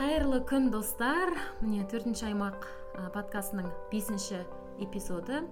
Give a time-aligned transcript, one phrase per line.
[0.00, 1.28] қайырлы күн достар.
[1.60, 2.62] Міне төртінші аймақ
[3.12, 4.38] подкастының бесінші
[4.80, 5.42] эпизоды.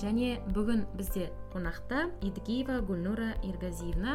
[0.00, 4.14] Және бүгін бізде қонақта едігеева гүлнура ергазиевна.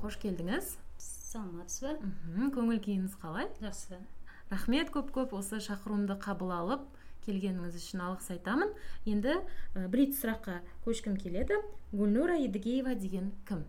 [0.00, 0.72] Қош келдіңіз.
[0.98, 3.46] Саламатсыз ба көңіл күйіңіз қалай?
[3.62, 4.00] Жақсы.
[4.50, 6.88] Рахмет көп көп осы шақыруымды қабыл алып
[7.22, 8.74] келгеніңіз үшін алғыс айтамын.
[9.06, 11.62] Енді ә, бір екі сұраққа көшкім келеді.
[11.94, 13.62] Гүлнура едігеева деген кім?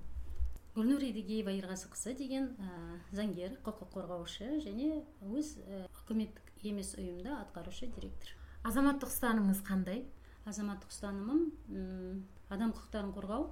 [0.73, 7.91] Гүлнұр едігеева ерғазықызы деген ә, заңгер құқық қорғаушы және өз ә, үкіметтік емес ұйымда атқарушы
[7.93, 8.33] директор.
[8.65, 10.05] Азаматтық ұстанымыңыз қандай?
[10.49, 13.49] Азаматтық ұстанымым адам құқықтарын қорғау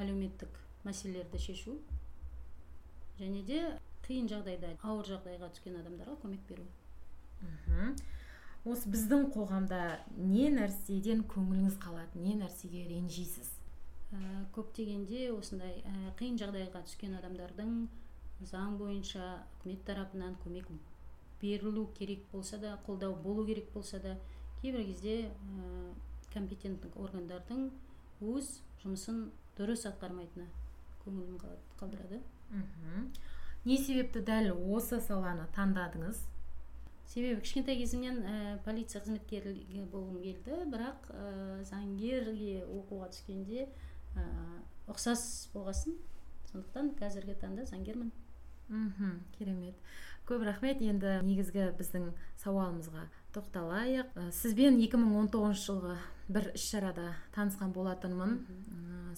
[0.00, 1.78] әлеуметтік мәселелерді шешу
[3.20, 3.60] және де
[4.04, 6.66] қиын жағдайда ауыр жағдайға түскен адамдарға көмек беру.
[7.40, 7.94] Мхм.
[8.64, 9.80] Осы біздің қоғамда
[10.16, 13.53] не нәрседен көңіліңіз қалады не нәрсеге ренжисіз?
[14.54, 17.76] Көптегенде осындай ә, қиын жағдайға түскен адамдардың
[18.50, 19.28] заң бойынша
[19.58, 20.68] үкімет тарапынан көмек
[21.40, 24.16] берілу керек болса да қолдау болу керек болса да
[24.62, 25.94] кейбір кезде ә,
[26.32, 27.70] компетенттік органдардың
[28.24, 29.26] өз жұмысын
[29.58, 30.46] дұрыс атқармайтыны
[31.04, 31.40] көңілін
[31.78, 32.20] қалдырады.
[32.50, 33.10] Мхм.
[33.64, 36.22] Не себепті дәл осы саланы таңдадыңыз?
[37.08, 43.68] Себебі кішкентай кезімнен ә, полиция қызметкері болғым келді бірақ ә, заңгерге оқуға түскенде
[44.16, 44.26] ә,
[44.90, 45.96] ұқсас болғасын.
[46.50, 48.12] Сондықтан қазіргі таңда заңгермін
[48.68, 49.74] мхм керемет.
[50.24, 50.80] Көп рахмет.
[50.80, 54.14] Енді негізгі біздің сауалымызға тоқталайық.
[54.16, 55.96] Ә, сізбен 2019 жылғы
[56.32, 58.38] бір іс шарада танысқан болатынмын.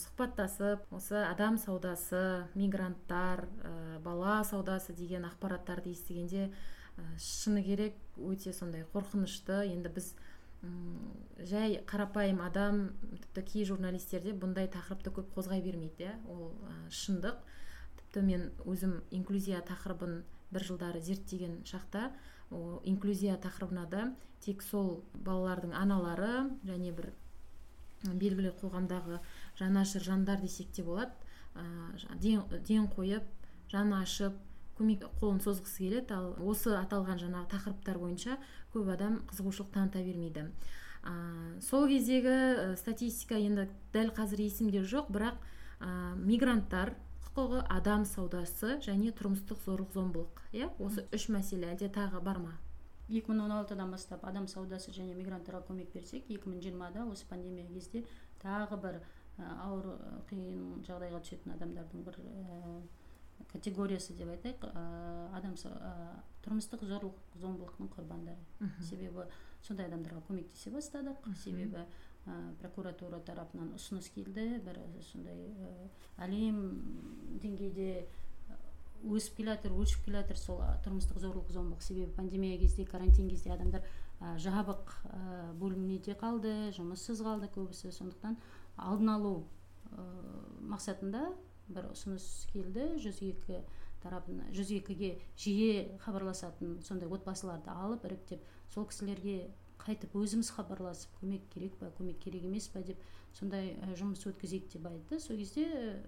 [0.02, 8.52] Сұхбаттасып осы адам саудасы мигранттар ә, бала саудасы деген ақпараттарды естігенде ә, шыны керек өте
[8.52, 9.62] сондай қорқынышты.
[9.70, 10.14] Енді біз
[11.46, 12.88] жай қарапайым адам
[13.22, 16.14] тіпті кей журналистерде бұндай тақырыпты көп қозғай бермейді иә.
[16.28, 16.54] Ол
[16.90, 17.42] шындық.
[18.00, 22.10] Тіпті мен өзім инклюзия тақырыбын бір жылдары зерттеген шақта
[22.84, 24.08] инклюзия тақырыбына да
[24.40, 27.12] тек сол балалардың аналары және бір
[28.06, 29.20] белгілі қоғамдағы
[29.58, 31.12] жанашыр жандар десек те болады.
[32.20, 33.24] Ден, ден қойып
[33.72, 34.36] жаны ашып
[34.76, 36.14] көмек қолын созғысы келеді.
[36.14, 38.36] Ал осы аталған жаңағы тақырыптар бойынша
[38.76, 40.46] көп адам қызығушылық таныта бермейді.
[41.06, 41.14] Ә,
[41.62, 45.40] сол кездегі статистика енді дәл қазір есімде жоқ бірақ
[45.80, 46.94] ә, мигранттар
[47.26, 50.70] құқығы адам саудасы және тұрмыстық зорлық зомбылық иә?
[50.82, 52.54] Осы үш мәселе әлде тағы бар ма?
[53.08, 58.02] 2016-дан бастап адам саудасы және мигранттарға көмек берсек 2020-да осы пандемия кезде
[58.42, 58.98] тағы бір
[59.38, 59.92] ауыр
[60.30, 62.80] қиын жағдайға түсетін адамдардың бір ә,
[63.52, 64.84] категориясы деп айтайық ә,
[65.38, 65.92] адам ә,
[66.46, 68.70] тұрмыстық зорлық зомбылықтың құрбандары.
[68.86, 69.26] Себебі
[69.66, 71.26] сондай адамдарға көмектесе бастадық.
[71.42, 74.60] Себебі ә, прокуратура тарапынан ұсыныс келді.
[74.64, 75.72] Бір сондай ә,
[76.26, 76.60] әлем
[77.42, 78.06] деңгейде
[79.06, 81.82] өсіп келе жатыр өршіп келе жатыр сол тұрмыстық зорлық зомбылық.
[81.82, 83.82] Себебі пандемия кезде карантин кезде адамдар
[84.20, 87.90] ә, жабық ә, бөлмеде қалды жұмыссыз қалды көбісі.
[87.90, 88.38] Сондықтан
[88.76, 89.34] алдын алу
[89.90, 90.06] ә,
[90.70, 91.26] мақсатында
[91.68, 92.92] бір ұсыныс келді.
[94.06, 99.50] 102 тарапына 102-ге жиі хабарласатын сондай отбасыларды алып іріктеп сол кісілерге
[99.82, 103.00] қайтып өзіміз хабарласып көмек керек па көмек керек емес па деп
[103.34, 105.20] сондай жұмыс өткізейік деп айтты.
[105.20, 106.02] Сол кезде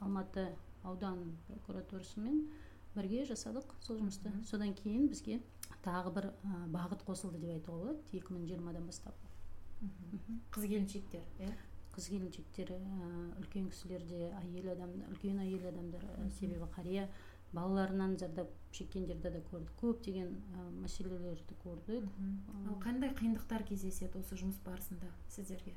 [0.00, 0.48] алматы
[0.82, 2.48] аудан прокуратурасымен
[2.94, 4.32] бірге жасадық сол жұмысты.
[4.44, 5.40] Содан кейін бізге
[5.84, 6.30] тағы бір
[6.74, 8.00] бағыт қосылды деп айтуға болады.
[8.12, 9.14] 2020-дан бастап.
[10.52, 11.54] Қыз келіншектер иә?
[11.92, 12.72] Қыз келіншектер
[13.40, 16.06] үлкен кісілер де әйел адам үлкен әйел адамдар
[16.38, 17.08] себебі қария
[17.52, 19.72] балаларынан зардап шеккендерді де көрдік.
[19.80, 22.06] Көптеген ә, мәселелерді көрдік.
[22.64, 25.74] Ал қандай қиындықтар кездеседі осы жұмыс барысында сіздерге?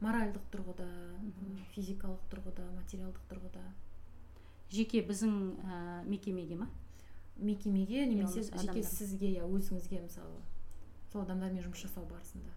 [0.00, 0.86] Моральдық тұрғыда
[1.74, 3.64] физикалық тұрғыда материалдық тұрғыда?
[4.70, 6.70] Жеке біздің ә, мекемеге ма?
[7.36, 10.38] Мекемеге немесе жеке сізге я өзіңізге мысалы
[11.10, 12.52] сол адамдармен жұмыс жасау барысында?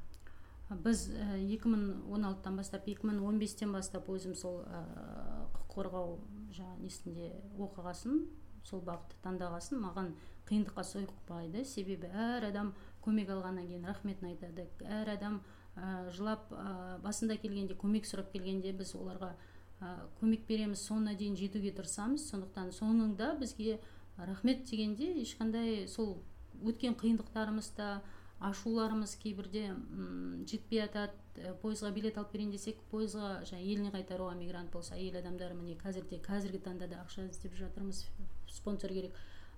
[0.70, 6.20] Біз 2016-тан бастап 2015-тен бастап өзім сол құқық қорғау
[6.54, 8.20] жаңағы несінде оқығасын
[8.68, 10.12] сол бағытты таңдағасын маған
[10.50, 12.74] қиындыққа соқпайды себебі әр адам
[13.06, 14.68] көмек алғаннан кейін рахметін айтады.
[14.86, 15.40] Әр адам
[15.76, 19.32] ә, жылап ә, басында келгенде көмек сұрап келгенде біз оларға
[19.80, 22.26] ә, көмек береміз соңына дейін жетуге тырысамыз.
[22.32, 23.80] Сондықтан соңында бізге
[24.18, 26.18] рахмет дегенде ешқандай сол
[26.66, 28.02] өткен қиындықтарымыз да
[28.40, 34.72] ашуларымыз кейбірде м жетпей жатады пойызға билет алып берейін десек пойызға жаңағы еліне қайтаруға мигрант
[34.72, 38.06] болса әйел адамдар міне қазірде қазіргі таңда да ақша іздеп жатырмыз
[38.48, 39.14] спонсор керек.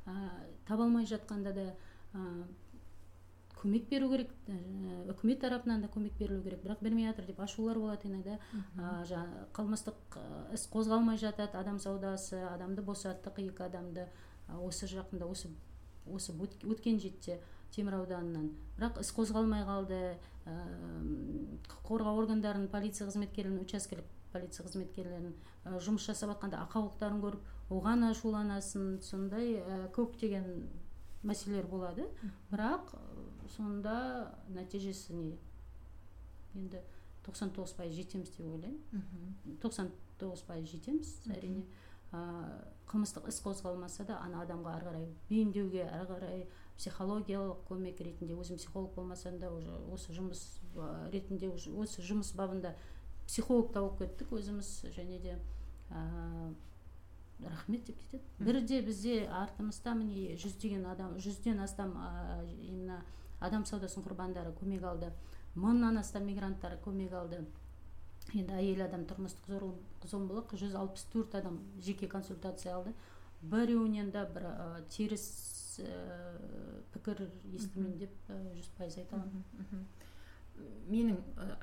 [0.06, 0.14] Ә,
[0.66, 1.68] таба алмай жатқанда да
[2.14, 2.26] ә,
[3.62, 4.34] көмек беру керек
[5.14, 6.64] үкімет тарапынан да көмек берілу керек.
[6.66, 8.40] Бірақ бермей жатыр деп ашулар болады иногда
[8.78, 10.18] ә, қылмыстық
[10.58, 11.58] іс қозғалмай жатады.
[11.58, 14.08] Адам саудасы адамды босаттық екі адамды
[14.60, 15.54] осы жақында осы
[16.10, 17.40] осы өткен жетте
[17.76, 18.50] темір ауданынан.
[18.78, 20.00] Бірақ іс қозғалмай қалды
[20.46, 25.34] құқық қорғау органдарының полиция қызметкерлерінің учаскелік полиция қызметкерлерінің
[25.86, 27.42] жұмыс жасап жатқанда ақаулықтарын көріп
[27.72, 29.60] оған ашуланасың сондай
[29.96, 30.48] көптеген
[31.24, 32.08] мәселелер болады.
[32.52, 32.96] Бірақ
[33.56, 35.36] сонда нәтижесі не?
[36.56, 36.82] Енді
[37.28, 38.82] 99 пайыз жетеміз деп ойлаймын.
[39.62, 41.68] Тоқсан тоғыз пайыз жетеміз әрине.
[42.92, 46.42] Қылмыстық іс қозғалмаса да ана адамға ары қарай бейімдеуге ары қарай
[46.82, 50.42] психологиялық көмек ретінде өзім психолог болмасам да уже осы жұмыс
[51.14, 52.74] ретінде уже осы жұмыс бабында
[53.28, 55.38] психолог тауып кеттік өзіміз және де
[55.92, 56.54] ә,
[57.40, 58.24] рахмет деп кетеді.
[58.40, 63.04] Бірде бізде артымызда міне жүздеген адам жүзден астам ә, именно
[63.40, 65.12] адам саудасының құрбандары көмек алды
[65.56, 67.46] мыңнан астам мигранттар көмек алды.
[68.34, 69.66] Енді әйел адам тұрмыстық
[70.08, 72.94] зомбылық жүз алпыс төрт адам жеке консультация алды.
[73.42, 75.26] Біреуінен де бір ә, теріс
[75.86, 75.98] ә,
[76.94, 79.88] пікір естімеймін деп жүз пайыз айта аламын
[80.92, 81.18] менің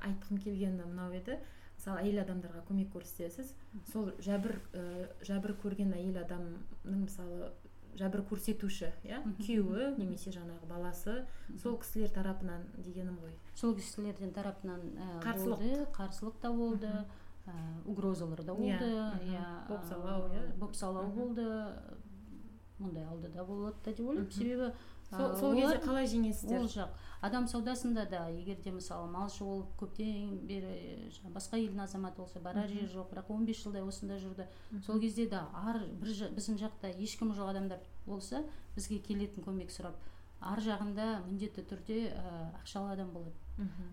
[0.08, 1.38] айтқым келгені мынау еді.
[1.78, 3.52] Мысалы әйел адамдарға көмек көрсетесіз
[3.92, 4.84] сол жәбір ә,
[5.28, 7.52] жәбір көрген әйел адамның мысалы
[7.98, 11.14] жәбір көрсетуші иә күйеуі немесе жаңағы баласы
[11.62, 13.36] сол кісілер тарапынан дегенім ғой.
[13.54, 15.62] Сол кісілерден тарапынан ә, қарсылық.
[15.62, 17.54] болды қарсылық та болды ә,
[17.86, 18.90] угрозалар да болды
[19.30, 20.44] иә бопсалау иә.
[20.58, 21.46] бопсалау болды
[22.78, 24.32] мұндай алдыда болады да деп ойлаймын.
[24.32, 24.72] Себебі
[25.10, 26.60] сол, сол кезде қалай жеңесіздер?
[26.62, 32.22] ол жақ адам саудасында да егер де мысалы малшы болып көптен бері басқа елдің азаматы
[32.22, 34.46] болса барар жері жоқ бірақ 15 жылдай осында жүрді.
[34.86, 38.44] Сол кезде да ар бір біздің жақта ешкім жоқ адамдар болса
[38.76, 39.98] бізге келетін көмек сұрап
[40.40, 42.22] ар жағында міндетті түрде ә,
[42.60, 43.34] ақшалы адам болады.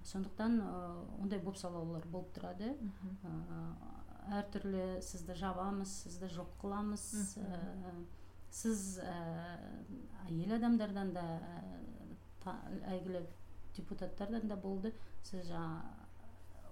[0.06, 0.82] Сондықтан ә,
[1.24, 2.76] ондай бопсалаулар болып тұрады.
[3.26, 3.32] Ә,
[4.42, 7.04] әртүрлі сізді жабамыз сізді жоқ қыламыз
[8.56, 11.26] сіз әйел адамдардан да
[12.94, 13.26] әйгілі
[13.76, 14.94] депутаттардан да болды.
[15.26, 15.82] Сіз жаңа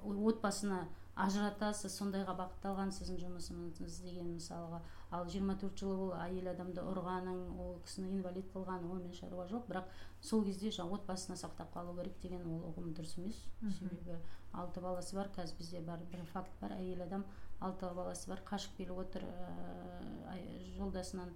[0.03, 0.83] отбасына
[1.23, 4.79] ажыратасыз сондайға бағытталған сіздің жұмысыңыз деген мысалға.
[5.13, 9.67] Ал 24 жылы ол әйел адамды ұрғаның ол кісіні инвалид қылғаны онымен шаруа жоқ.
[9.69, 9.91] Бірақ
[10.21, 13.43] сол кезде жаңа отбасына сақтап қалу керек деген ол ұғым дұрыс емес.
[13.77, 14.17] Себебі
[14.53, 16.77] алты баласы бар қазір бізде бар бір факт бар.
[16.79, 17.27] Әйел адам
[17.59, 20.39] алты баласы бар қашып келіп отыр ә,
[20.79, 21.29] жолдасынан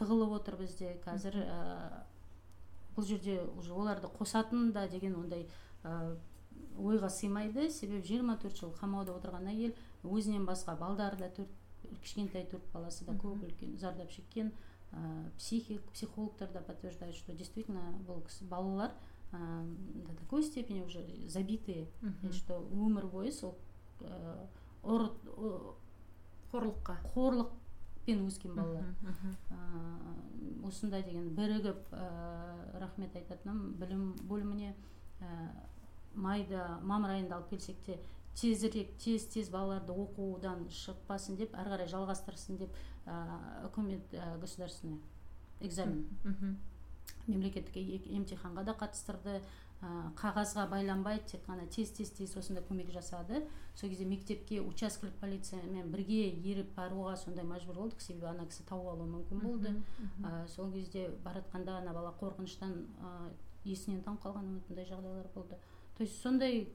[0.00, 1.60] тығылып отыр бізде қазір ә,
[2.96, 5.46] бұл жерде уже оларды қосатын да деген ондай
[5.84, 6.16] ә,
[6.80, 7.68] ойға сыймайды.
[7.70, 11.52] Себебі 24 жыл қамауда отырған әйел өзінен басқа балдары да төрт
[12.02, 14.52] кішкентай төрт баласы да көп үлкен зардап шеккен
[14.92, 18.92] ә, психик психологтар да подтверждают что действительно бұл кісі балалар
[19.32, 19.38] ә,
[20.06, 21.88] до такой степени уже забитые
[22.32, 23.56] что өмір бойы сол
[24.00, 24.46] ә,
[26.52, 27.50] қорлыққа қорлық
[28.10, 28.84] пен өскен балалар.
[30.66, 32.06] осындай деген бірігіп ә,
[32.82, 33.74] рахмет айтатыным.
[33.78, 34.74] Білім бөліміне
[35.20, 35.50] ә,
[36.14, 38.00] майда мамыр айында алып келсек те
[38.38, 42.76] тезірек тез тез балаларды оқудан шықпасын деп әрі қарай жалғастырсын деп
[43.06, 45.00] ә, үкімет ә, государственный
[45.60, 46.06] экзамен.
[47.26, 47.76] Мемлекеттік
[48.10, 49.40] емтиханға да қатыстырды.
[49.80, 53.46] Қағазға байланбай тек қана тез тез тез осындай көмек жасады.
[53.74, 58.00] Сол кезде мектепке учаскелік полициямен бірге еріп баруға сондай мәжбүр болдық.
[58.04, 59.72] Себебі ана кісі тауып алуы мүмкін болды.
[60.22, 63.30] ә, сол кезде баратқанда ана бала қорқыныштан ә,
[63.64, 65.56] есінен танып қалған үмітіндей жағдайлар болды.
[65.96, 66.68] То есть сондай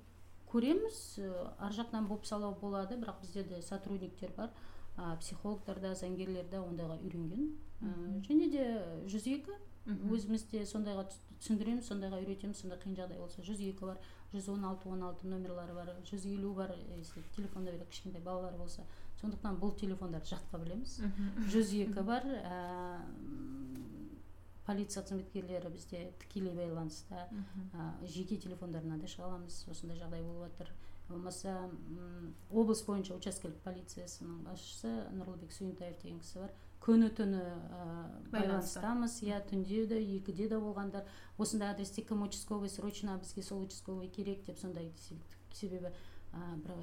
[0.50, 1.20] көреміз
[1.60, 4.50] ар жақтан бопсалау болады бірақ бізде де сотрудниктер бар
[4.98, 7.54] ә, психологтар да заңгерлер де ондайға үйренген.
[7.82, 8.66] Ә, және де
[9.06, 9.54] жүз екі
[9.86, 11.06] өзіміз де сондайға
[11.40, 13.44] түсіндіреміз сондайға үйретеміз сондай қиын жағдай болса.
[13.46, 14.00] жүз екі бар
[14.34, 18.58] жүз он алты он алты номерлары бар жүз елу бар если телефонда береді кішкентай балалар
[18.58, 18.86] болса.
[19.22, 20.98] Сондықтан бұл телефондарды жатқа білеміз.
[21.54, 23.02] Жүз екі бар ә,
[24.66, 27.28] полиция қызметкерлері бізде тікелей байланыста.
[27.74, 29.66] Ә, жеке телефондарына да шыға аламыз.
[29.70, 30.74] Осындай жағдай болып жатыр
[31.08, 31.70] болмаса
[32.52, 36.56] облыс бойынша учаскелік полициясының басшысы нұрлыбек сүйінтаев деген кісі бар.
[36.86, 37.42] Күні түні
[38.34, 39.18] байланыстамыз.
[39.26, 41.08] Иә түнде де екіде де болғандар.
[41.38, 44.92] Осындай адресте кім участковый срочно бізге сол участковый керек деп сондай
[45.54, 45.90] себебі
[46.34, 46.76] ә, бір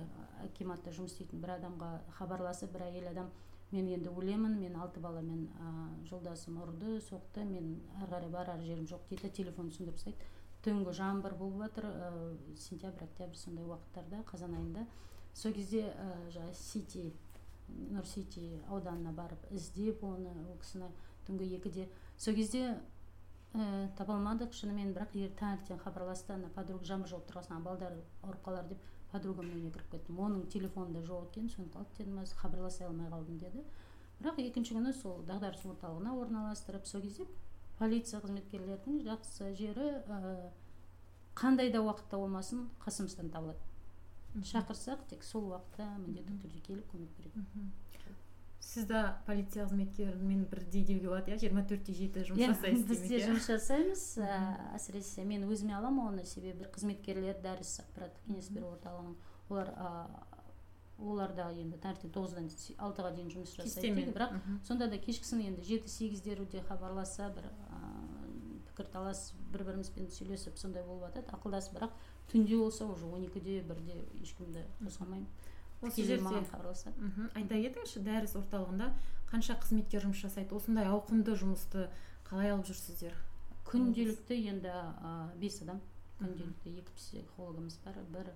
[0.45, 3.31] акиматта жұмыс істейтін бір адамға хабарласып бір әйел адам
[3.73, 5.73] мен енді өлемін мен алты баламен ә,
[6.09, 10.31] жолдасым ұрды соқты мен ары қарай барар жерім жоқ дейді телефон түсіндіріп тастайды.
[10.63, 12.11] Түнгі жаңбыр болып жатыр ә,
[12.59, 14.87] сентябрь октябрь сондай уақыттарда қазан айында.
[15.35, 17.13] Сол кезде ә, жаңағы сити
[17.93, 20.89] нұр сити ауданына барып іздеп оны ол кісіні
[21.27, 21.89] түнгі екіде.
[22.17, 22.79] Сол кезде
[23.55, 27.97] ә, таба алмадық шынымен бірақ егер таңертең хабарласты ана подруга жаңбыр жауып тұрған соң балдар
[28.23, 30.19] ауырып қалар деп подругамның үйіне кіріп кеттім.
[30.19, 33.65] Оның телефонында жоқ екен сөніп қалды дедім хабарласа алмай қалдым деді.
[34.21, 37.27] Бірақ екінші күні сол дағдарыс орталығына орналастырып сол кезде
[37.79, 40.51] полиция қызметкерлердің жақсы жері ә,
[41.35, 43.59] қандай да уақытта болмасын қасымыздан табылады.
[44.53, 47.71] Шақырсақ тек сол уақытта міндетті түрде келіп көмек береді
[48.63, 51.39] сіз де полиция қызметкерімен бірдей деуге болады иә?
[51.43, 53.31] Жиырма төрт те жеті жұмыс иә жасайсыз біз де демек, иә?
[53.33, 54.05] жұмыс жасаймыз.
[54.23, 54.37] Ә,
[54.79, 56.69] әсіресе мен өзіме аламын оны себебі.
[56.73, 59.17] Қызметкерлер дәріс ақпараттық кеңес беру орталығының
[59.51, 59.75] олар
[61.03, 62.49] олар да енді таңертең тоғыздан
[62.87, 64.37] алтыға дейін жұмыс жасайды бірақ
[64.69, 67.49] сонда да кешкісін енді жеті сегіздерде хабарласса бір
[68.69, 71.97] пікірталас бір бірімізбен сөйлесіп сондай болып жатады ақылдасып бірақ
[72.33, 75.27] түнде болса уже он екіде бірде ешкімді қозғамаймын
[75.83, 78.93] осы жерде маған айта кетіңізші дәріс орталығында
[79.33, 80.55] қанша қызметкер жұмыс жасайды?
[80.55, 81.89] Осындай ауқымды жұмысты
[82.29, 83.15] қалай алып жүрсіздер?
[83.67, 85.81] Күнделікті енді ә, бес адам.
[86.21, 88.29] Күнделікті екі психологымыз бар бір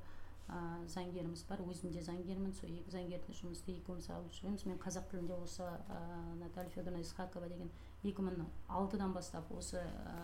[0.48, 1.60] ә, заңгеріміз бар.
[1.68, 4.64] Өзім де заңгермін сол екі заңгердің жұмысты екеуміз алып жүреміз.
[4.70, 6.00] Мен қазақ тілінде осы ә,
[6.40, 7.68] наталья федоровна исхакова деген
[8.02, 10.16] екі мың алтыдан бастап осы ә,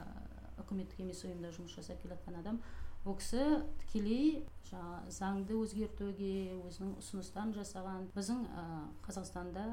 [0.65, 2.63] үкіметтік емес ұйымда жұмыс жасап келе жатқан адам.
[3.05, 3.43] Ол кісі
[3.83, 6.33] тікелей жаңағы заңды өзгертуге
[6.63, 8.07] өзінің ұсыныстарын жасаған.
[8.15, 8.65] Біздің ә,
[9.07, 9.67] қазақстанда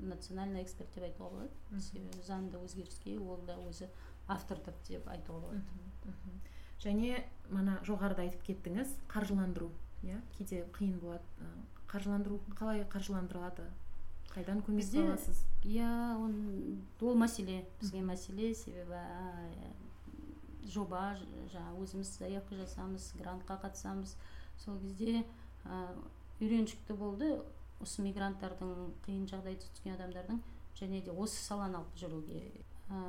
[0.00, 1.80] национальный эксперт деп айтуға болады.
[1.80, 3.88] Себебі заңды өзгеріске ол да өзі
[4.28, 5.62] автордық деп айтуға болады.
[6.82, 9.70] Және мана жоғарыда айтып кеттіңіз қаржыландыру
[10.04, 10.20] иә?
[10.36, 11.48] Кейде қиын болады
[11.88, 13.70] қаржыландыру қалай қаржыландырылады?
[14.34, 15.44] Қайдан көмек аласыз?
[15.64, 15.88] иә
[16.20, 18.52] ол мәселе бізге мәселе.
[18.54, 19.00] Себебі
[20.72, 21.16] жоба
[21.52, 24.16] жаңағы өзіміз заявка жасамыз грантқа қатысамыз.
[24.58, 25.24] Сол кезде
[25.64, 25.94] ә,
[26.40, 27.30] үйреншікті болды.
[27.80, 30.40] Осы мигранттардың қиын жағдайда түскен адамдардың
[30.78, 32.40] және де осы саланы алып жүруге
[32.88, 33.02] ә,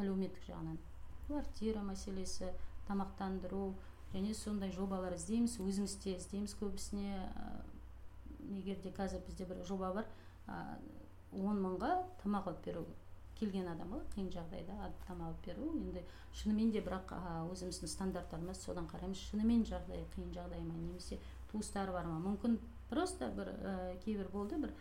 [0.00, 0.78] әлеуметтік жағынан.
[1.26, 2.52] Квартира мәселесі
[2.88, 3.74] тамақтандыру
[4.14, 5.58] және сондай жобалар іздейміз.
[5.60, 7.20] Өзіміз де іздейміз көбісіне.
[7.36, 7.52] Ә,
[8.52, 10.08] егер де қазір бізде бір жоба бар
[11.32, 11.90] он мыңға
[12.22, 12.84] тамақ алып беру
[13.38, 15.70] келген адамға қиын жағдайда тамақ алып беру.
[15.78, 17.14] Енді шынымен де бірақ
[17.52, 19.20] өзіміздің стандарттарымыз содан қараймыз.
[19.30, 21.20] Шынымен жағдай қиын жағдай ма немесе
[21.52, 22.20] туыстары бар ма?
[22.24, 22.58] Мүмкін
[22.90, 24.74] просто бір ә, кейбір болды бір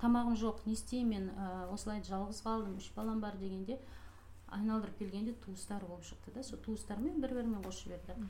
[0.00, 3.78] тамағым жоқ не істеймін мен ә, осылай жалғыз қалдым үш балам бар дегенде
[4.54, 6.42] айналдырып келгенде туыстары болып шықты да.
[6.46, 8.28] Сол туыстармен бір бірімен қосып жіберді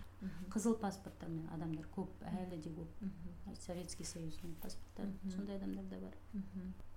[0.55, 3.05] қызыл паспорттармен адамдар көп әлі де көп.
[3.61, 6.19] Советский союздың паспорттары сондай адамдар да бар.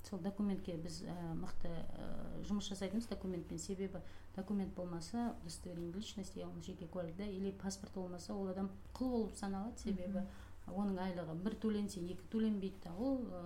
[0.10, 2.08] Сол документке біз ә, мықты ә,
[2.48, 3.10] жұмыс жасайтынбыз.
[3.12, 4.02] Документпен себебі
[4.36, 9.36] документ болмаса удостоверение личности яғни жеке куәлік да или паспорт болмаса ол адам құл болып
[9.36, 9.78] саналады.
[9.84, 10.24] Себебі
[10.68, 13.44] оның айлығы бір төленсе екі төленбейді да ол ә,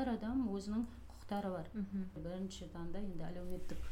[0.00, 1.70] әр адам өзінің құқықтары бар.
[1.74, 2.10] Мгм.
[2.16, 3.88] бірінші таңда енді әлеуметтік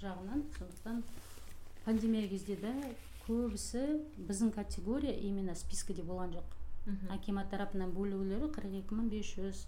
[0.00, 1.02] жағынан сондықтан
[1.84, 2.72] пандемия кезде де
[3.26, 6.56] көбісі біздің категория именно спискіде болған жоқ.
[7.12, 9.66] Акимат тарапынан бөлулері қырық екі мың бес жүз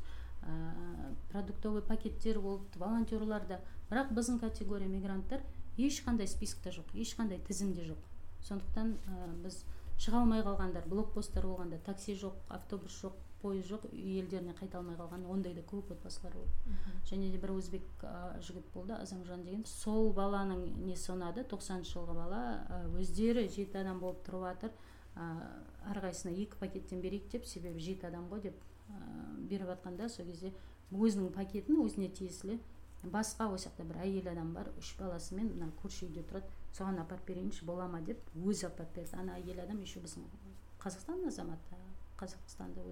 [1.32, 5.42] продуктовый пакеттер болды волонтерларда бірақ біздің категория мигранттар
[5.76, 8.00] ешқандай спискте жоқ ешқандай тізімде жоқ.
[8.42, 9.62] Сондықтан ә, біз
[10.02, 15.24] шыға алмай қалғандар блокпосттар болғанда такси жоқ автобус жоқ пойыз жоқ елдеріне қайта алмай қалған
[15.30, 16.76] ондай да көп отбасылар болды
[17.10, 19.64] және де бір өзбек ә, жігіт болды азамжан деген.
[19.66, 24.74] Сол баланың несі ұнады тоқсаныншы жылғы бала ә, өздері жеті адам болып тұрып жатыр
[25.16, 25.30] ә,
[25.94, 28.54] әрқайсысына екі пакеттен берейік деп себебі жеті адам ғой деп.
[28.54, 28.71] ә,
[29.48, 30.52] беріп жатқанда сол кезде
[30.92, 32.58] өзінің пакетін өзіне тиесілі
[33.02, 36.46] басқа осы жақта бір әйел адам бар үш баласымен мына көрші үйде тұрады.
[36.72, 39.16] Соған апарып берейінші бола ма деп өзі апарып берді.
[39.18, 40.28] Ана әйел адам еще біздің
[40.82, 41.80] қазақстан азаматы
[42.22, 42.84] қазақстанда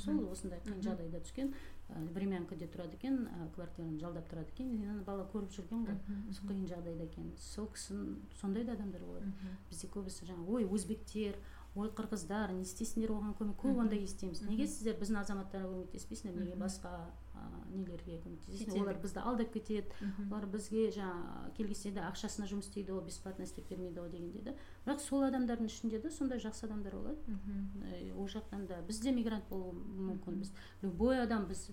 [0.00, 4.70] сол осындай қиын жағдайда түскен ә, времянкада тұрады екен ә, квартираны жалдап тұрады екен.
[4.88, 5.98] Ана бала көріп жүрген ғой.
[6.32, 7.28] Сол қиын жағдайда екен.
[7.36, 9.28] Сол кісінің сондай да адамдар болады
[9.68, 11.36] бізде көбісі жаңағы ой өзбектер
[11.76, 14.40] ой қырғыздар не істейсіңдер оған көмек көп ондай естиміз.
[14.48, 16.44] Неге сіздер біздің азаматтарға көмектеспейсіңдер?
[16.46, 16.92] Неге басқа
[17.36, 17.42] ә,
[17.74, 19.90] нелерге көмектесесіңдер олар бізді алдап кетеді.
[20.30, 24.56] Олар бізге жаңағы келгесе де ақшасына жұмыс істейді ғой бесплатно істеп бермейді ғой дегенде де
[24.86, 29.44] бірақ сол адамдардың ішінде де сондай жақсы адамдар болады ол жақтан да біз де мигрант
[29.50, 30.40] болуы мүмкін Мгм.
[30.40, 30.52] біз.
[30.82, 31.68] Любой адам біз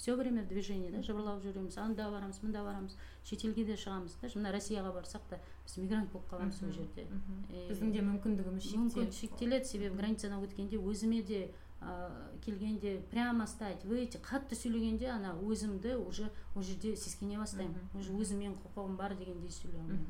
[0.00, 4.40] все время в движении да жыбырлап жүреміз анда барамыз мында барамыз шетелге де шығамыз даже
[4.40, 7.04] мына россияға барсақ та біз мигрант болып қаламыз сол жерде
[7.68, 11.42] біздің де мүмкіндігіміз мүмкін шектеліп шектеледі себебі границадан өткенде өзіме де
[11.80, 18.16] ә, келгенде прямо стать выйти қатты сөйлегенде ана өзімді уже ол жерде сескене бастаймын уже
[18.16, 20.00] өзіммен құқығым бар дегендей ә,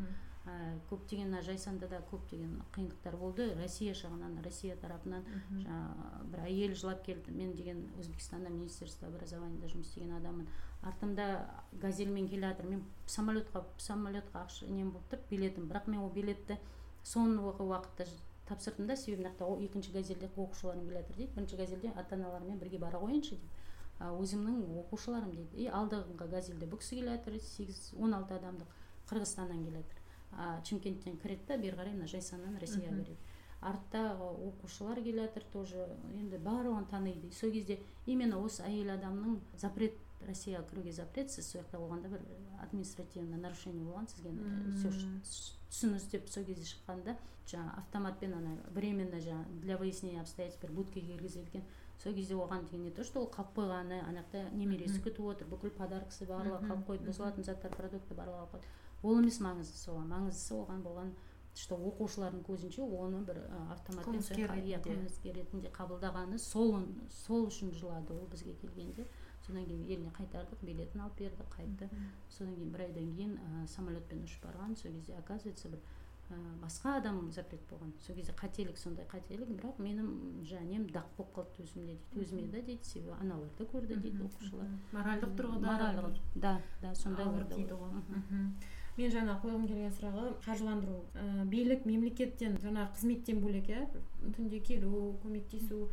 [0.90, 3.46] көптеген мына жайсанда да көптеген қиындықтар болды.
[3.58, 7.32] Россия жағынан россия тарапынан жаңағы бір әйел жылап келді.
[7.32, 10.48] Мен деген өзбекстанда министерство образованияда жұмыс істеген адаммын.
[10.82, 11.26] Артымда
[11.72, 12.66] газельмен келе жатыр.
[12.66, 16.58] Мен самолетқа самолетқа ақша нем болып тұр билетім бірақ мен ол билетті
[17.04, 18.06] соңғы уақытта
[18.48, 18.96] тапсырдым да.
[18.96, 21.32] Себебі мына жақта о- екінші газельде оқушыларым келе жатыр дейді.
[21.36, 23.50] Бірінші газельде ата аналарымен бірге бара қояйыншы дейді.
[24.00, 25.56] Өзімнің оқушыларым дейді.
[25.56, 27.38] И алдыңғы газельде бұл кісі келе жатыр.
[27.38, 28.66] Сегіз он алты адамдық
[29.10, 29.99] қырғызстаннан келе жатыр.
[30.32, 33.16] А шымкенттен кіреді да бері қарай мына жайсаңнан россияға береді.
[33.60, 35.88] Арттағы оқушылар келе жатыр тоже.
[36.16, 37.32] Енді барлығын таниды.
[37.32, 42.24] Сол кезде именно осы әйел адамның запрет россияға кіруге запрет сіз сол жақта болғанда бір
[42.60, 44.32] административный нарушение болған сізге
[44.76, 44.90] все
[45.70, 47.16] түсіңіз деп сол кезде шыққанда
[47.48, 51.62] жаңағы автоматпен ана временно жаңағы для выяснения обстоятельств бір будкаға кіргізеді
[52.02, 55.48] сол кезде оған деген не то что ол қалып қойғаны ана жақта немересі күтіп отыр
[55.48, 58.66] бүкіл подаркасы барлығы қалып қойды бұзылатын заттар продукты барлығы қалып қойды.
[59.02, 61.12] Ол емес маңыздысы оған маңыздысы оған болған
[61.54, 63.40] что оқушылардың көзінше оны бір
[63.74, 66.76] автоматпен қылмыскер ретінде қабылдағаны сол
[67.10, 69.06] сол үшін жылады ол бізге келгенде.
[69.46, 71.88] Содан кейін еліне қайтардық билетін алып берді қайтты.
[72.28, 74.76] Содан кейін бір айдан кейін ә, самолетпен ұшып барған.
[74.76, 75.80] Сол кезде оказывается бір
[76.30, 77.94] ә, басқа адам запрет болған.
[78.06, 82.20] Сол кезде қателік сондай қателік бірақ менің нем дақ болып қалды өзімде дейді.
[82.20, 84.68] Өзіме да дейді себебі аналар да көрді дейді оқушылар.
[84.92, 86.20] Моральдық тұрғыда моральдық.
[86.36, 87.90] да да сондай дейді ғой.
[89.00, 91.00] Мен жаңа қойғым келген сұрағы қаржыландыру.
[91.16, 93.86] Ә, билік мемлекеттен жаңағы қызметтен бөлек иә
[94.36, 95.86] түнде келу көмектесу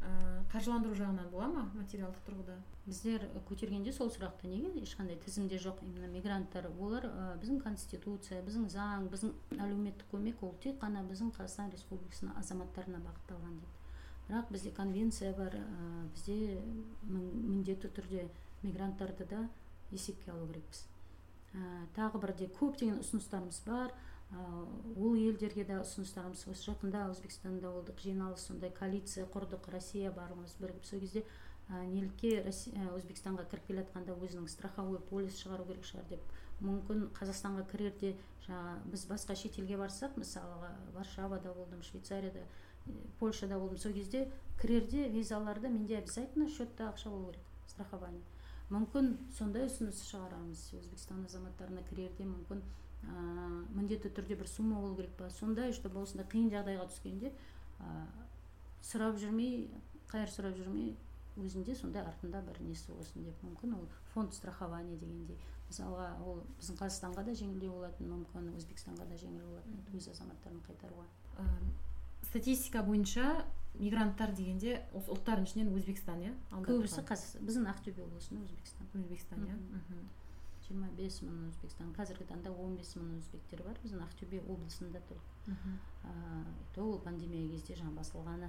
[0.00, 2.56] ә, қаржыландыру жағынан бола ма материалдық тұрғыда?
[2.86, 8.68] Біздер көтергенде сол сұрақты неге ешқандай тізімде жоқ именно мигранттар олар ә, біздің конституция біздің
[8.72, 13.72] заң біздің әлеуметтік көмек ол тек қана біздің қазақстан республикасының азаматтарына бағытталған дейді.
[14.28, 16.60] Бірақ бізде конвенция бар ә, бізде
[17.08, 18.28] міндетті түрде
[18.62, 19.48] мигранттарды да
[19.90, 20.86] есепке алу керекпіз.
[21.54, 23.94] Ә, тағы бірде көптеген ұсыныстарымыз бар.
[24.34, 30.88] Ол елдерге де ұсыныстарымыз осы жақында өзбекстанда болдық жиналыс сондай коалиция құрдық россия барлығымыз бірігіп
[30.88, 31.22] сол кезде
[31.68, 36.26] нелікке өзбекстанға кіріп келе жатқанда өзінің страховой полис шығару керек шығар деп.
[36.64, 38.14] Мүмкін қазақстанға кірерде
[38.48, 42.42] жаңа біз басқа шетелге барсақ мысалға варшавада болдым швейцарияда
[43.20, 43.78] польшада болдым.
[43.78, 44.28] Сол кезде
[44.60, 48.22] кірерде визаларда менде обязательно счетта ақша болу керек страхование.
[48.72, 50.66] Мүмкін сондай ұсыныс шығарамыз.
[50.78, 52.62] Өзбекстан азаматтарына кірерде мүмкін
[53.04, 53.16] ә,
[53.76, 55.30] міндетті түрде бір сумма болу керек па?
[55.30, 57.96] Сондай чтобы осындай қиын жағдайға түскенде ә,
[58.82, 59.68] сұрап жүрмей
[60.12, 60.94] қайыр сұрап жүрмей
[61.40, 65.38] өзінде сондай артында бір несі болсын деп мүмкін ол фонд страхования дегендей.
[65.68, 71.06] Мысалға ол біздің қазақстанға да жеңілдеу болатын мүмкін өзбекстанға да жеңіл болатын өз азаматтарын қайтаруға.
[72.28, 73.44] Статистика бойынша
[73.78, 76.32] мигранттар дегенде осы ұлттардың ішінен өзбекстан иә?
[76.66, 78.86] Көбісі біздің ақтөбе облысында өзбекстан.
[78.94, 79.56] Өзбекстан иә?
[80.64, 81.90] Жиырма бес мың өзбекстан.
[81.96, 83.76] Қазіргі таңда он бес мың өзбектер бар.
[83.82, 85.02] Біздің ақтөбе облысында
[86.72, 88.48] то ол пандемия кезде жаңағы басылғаны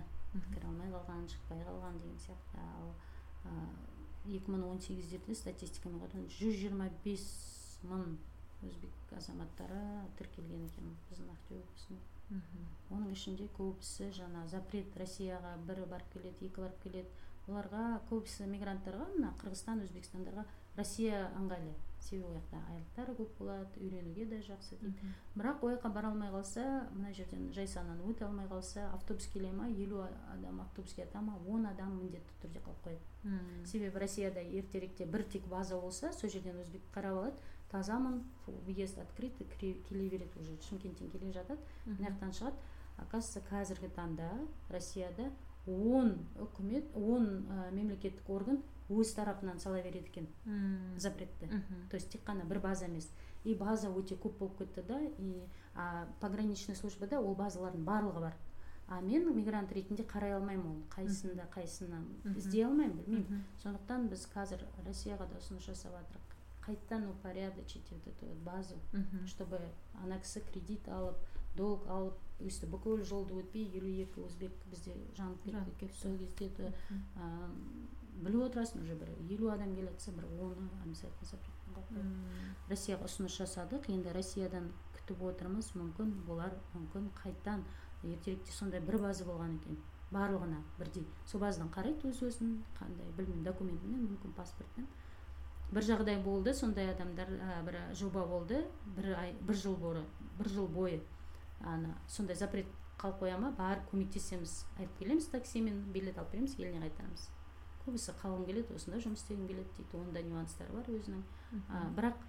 [0.54, 2.56] кіре алмай қалған шықпай қалған деген сияқты.
[2.62, 2.94] Ал
[4.26, 7.28] екі мың он сегіздерде статистикамен қарағанда жүз жиырма бес
[7.84, 8.16] мың
[8.66, 9.82] өзбек азаматтары
[10.18, 12.00] тіркелген екен біздің ақтөбе облысында.
[12.90, 17.10] Оның ішінде көбісі жаңа запрет россияға бір барып келеді екі барып келеді.
[17.46, 20.46] Оларға көбісі мигранттарға мына қырғызстан өзбекстандарға
[20.78, 21.76] россия ыңғайлы.
[22.02, 25.14] Себебі ол жақта айлықтары көп болады үйренуге де жақсы дейді.
[25.36, 29.70] Бірақ ол жаққа бара алмай қалса мына жерден жайсаңнан өте алмай қалса автобус келе ма
[29.70, 30.02] елу
[30.34, 33.36] адам автобус келе ма он адам міндетті түрде қалып қояды.
[33.66, 37.38] Себебі россияда ертеректе бір тек база болса сол жерден өзбек қарап алады.
[37.72, 38.24] Тазамын
[38.66, 42.58] въезд открыт келе береді уже шымкенттен келе жатады мына жақтан шығады
[42.98, 44.30] оказывается қазіргі таңда
[44.70, 45.32] россияда
[45.68, 50.28] он үкімет он мемлекеттік орган өз тарапынан сала береді екен
[50.98, 51.50] запретті.
[51.90, 53.10] То есть тек қана бір база емес.
[53.44, 55.44] И база өте көп болып кетті да и
[55.76, 58.38] а, пограничный службада ол базалардың барлығы бар.
[58.88, 60.84] А мен мигрант ретінде қарай алмаймын оны.
[60.94, 62.04] Қайсында қайсына
[62.36, 63.44] іздей алмаймын білмеймін.
[63.64, 66.35] Сондықтан біз қазір россияға да ұсыныс жасап жатырмық
[66.66, 68.76] қайтадан упорядочить вот эту вот базу
[69.28, 69.60] чтобы
[70.04, 71.18] ана кісі кредит алып
[71.56, 76.50] долг алып өйстіп бүкіл жолды өтпей елу екі өзбек бізде жанып кетті сол кезде
[78.16, 81.26] біліп отырасың уже бір елу адам келе жатса бір оны обязательно
[82.70, 87.66] россияға ұсыныс жасадық енді россиядан күтіп отырмыз мүмкін болар мүмкін қайтадан.
[88.04, 89.78] Ертеректе сондай бір база болған екен
[90.12, 91.06] барлығына бірдей.
[91.26, 94.88] Сол базадан қарайды өз өзін қандай білмеймін документімен мүмкін паспортпен
[95.76, 98.64] бір жағдай болды сондай адамдар ә, бір жоба болды.
[98.96, 100.04] Бір ай бір жыл бойы
[100.40, 101.02] бір жыл бойы
[101.62, 102.68] ана сондай запрет
[103.00, 103.52] қалып қоя ма?
[103.58, 104.64] Барып көмектесеміз.
[104.80, 107.30] Айтып келеміз таксимен билет алып береміз еліне қайтарамыз
[107.86, 110.00] көбісі қалғым келеді осында жұмыс істегім келеді дейді.
[110.00, 111.22] Онда нюанстар бар өзінің.
[111.70, 112.24] А, бірақ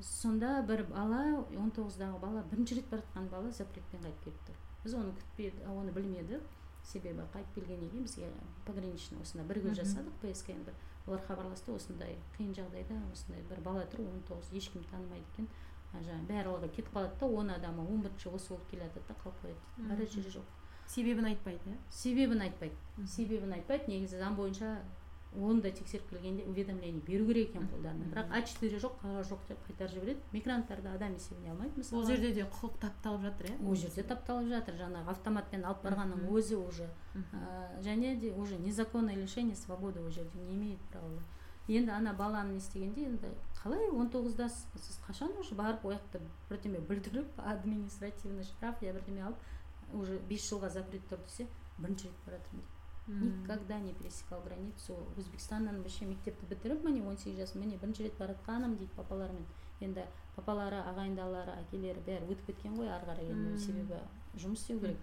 [0.00, 1.22] сонда бір бала
[1.58, 4.60] он тоғыздағы бала бірінші рет бара жатқан бала запретпен қайтып келіп тұр.
[4.84, 6.44] Біз оны күтпеді оны білмедік.
[6.86, 8.30] Себебі қайтып келгеннен кейін бізге
[8.66, 10.74] пограничный осында бірге жасадық пск бір.
[11.06, 15.48] Олар хабарласты осындай қиын жағдайда осындай бір бала тұр он тоғыз ешкім танымайды екен.
[15.96, 19.38] Жаңағы барлығы кетіп қалады да он адамы он бірінші осы болып келе жатады да қалып
[19.44, 19.88] қояды.
[19.88, 20.50] Бара жері жоқ.
[20.86, 21.78] Себебін айтпайды иә?
[21.90, 22.76] Себебін айтпайды.
[23.06, 23.88] Себебін айтпайды.
[23.90, 24.74] Негізі заң бойынша
[25.34, 28.10] оны да тексеріп келгенде уведомление беру керек екен қолдарына.
[28.12, 30.20] Бірақ а четыре жоқ қағаз жоқ деп қайтарып жібереді.
[30.32, 32.02] Мигранттарды адам есебіне алмайды мысалы.
[32.02, 33.68] ол жерде де құқық тапталып жатыр иә?
[33.68, 34.78] Ол жерде тапталып жатыр.
[34.80, 40.38] Жаңағы автоматпен алып барғанның өзі уже ә, және де уже незаконное лишение свободы ол жерде
[40.38, 41.20] не имеет права.
[41.68, 46.20] Енді ана баланы не істегенде енді қалай он тоғыздасыз сіз қашан уже барып ол жақта
[46.48, 49.36] бірдеме білдіріп административный штраф я бірдеме алып
[49.92, 52.75] уже бес жылға запрет тұр десе бірінші рет бара жатырмын дейді
[53.06, 58.18] никогда не пересекал границу өзбекстаннан вообще мектепті бітіріп міне он сегіз жасым міне бірінші рет
[58.18, 59.46] бара жатқаным дейді папаларымен
[59.80, 64.00] енді папалары ағайындалары әкелері бәрі өтіп кеткен ғой ары қарай енді себебі
[64.36, 64.98] жұмыс істеу керек.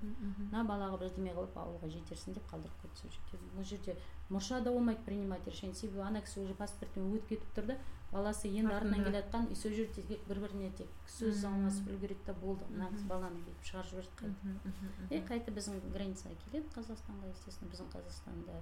[0.51, 3.95] Мына балаға бірдеме қылып ауылға жетерсін деп қалдырып қойды сол жерде бұл жерде
[4.29, 5.75] мұрша да болмайды принимать решение.
[5.75, 7.77] Себебі ана кісі уже паспортпен өтіп кетіп тұр да
[8.13, 12.25] баласы енді артынан келе жатқан и сол жерде тек бір біріне тек сөз алмасып үлгереді
[12.27, 12.65] да болды.
[12.69, 17.89] Мына қыз баланы бүйтіп шығарып жіберді қайтып и қайтып біздің границаға келеді қазақстанға естественно біздің
[17.95, 18.59] қазақстанда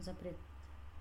[0.00, 0.36] запрет.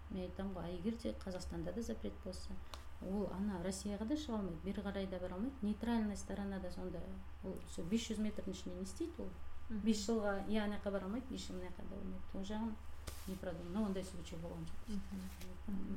[0.09, 2.55] Мен айтамын ғой а егер де қазақстанда да запрет болса
[3.01, 5.55] ол ана россияға да шыға алмайды бері қарай да бара алмайды.
[5.61, 6.99] Нейтральный сторонада сонда
[7.43, 9.29] ол сол бес жүз метрдің ішінде не істейді ол?
[9.69, 12.75] Бес жылға и ана жаққа бара алмайды бес жыл мына жаққа бара алмайды ол жағын
[13.27, 13.85] не продумано.
[13.87, 15.05] Ондай случай болған жоқ.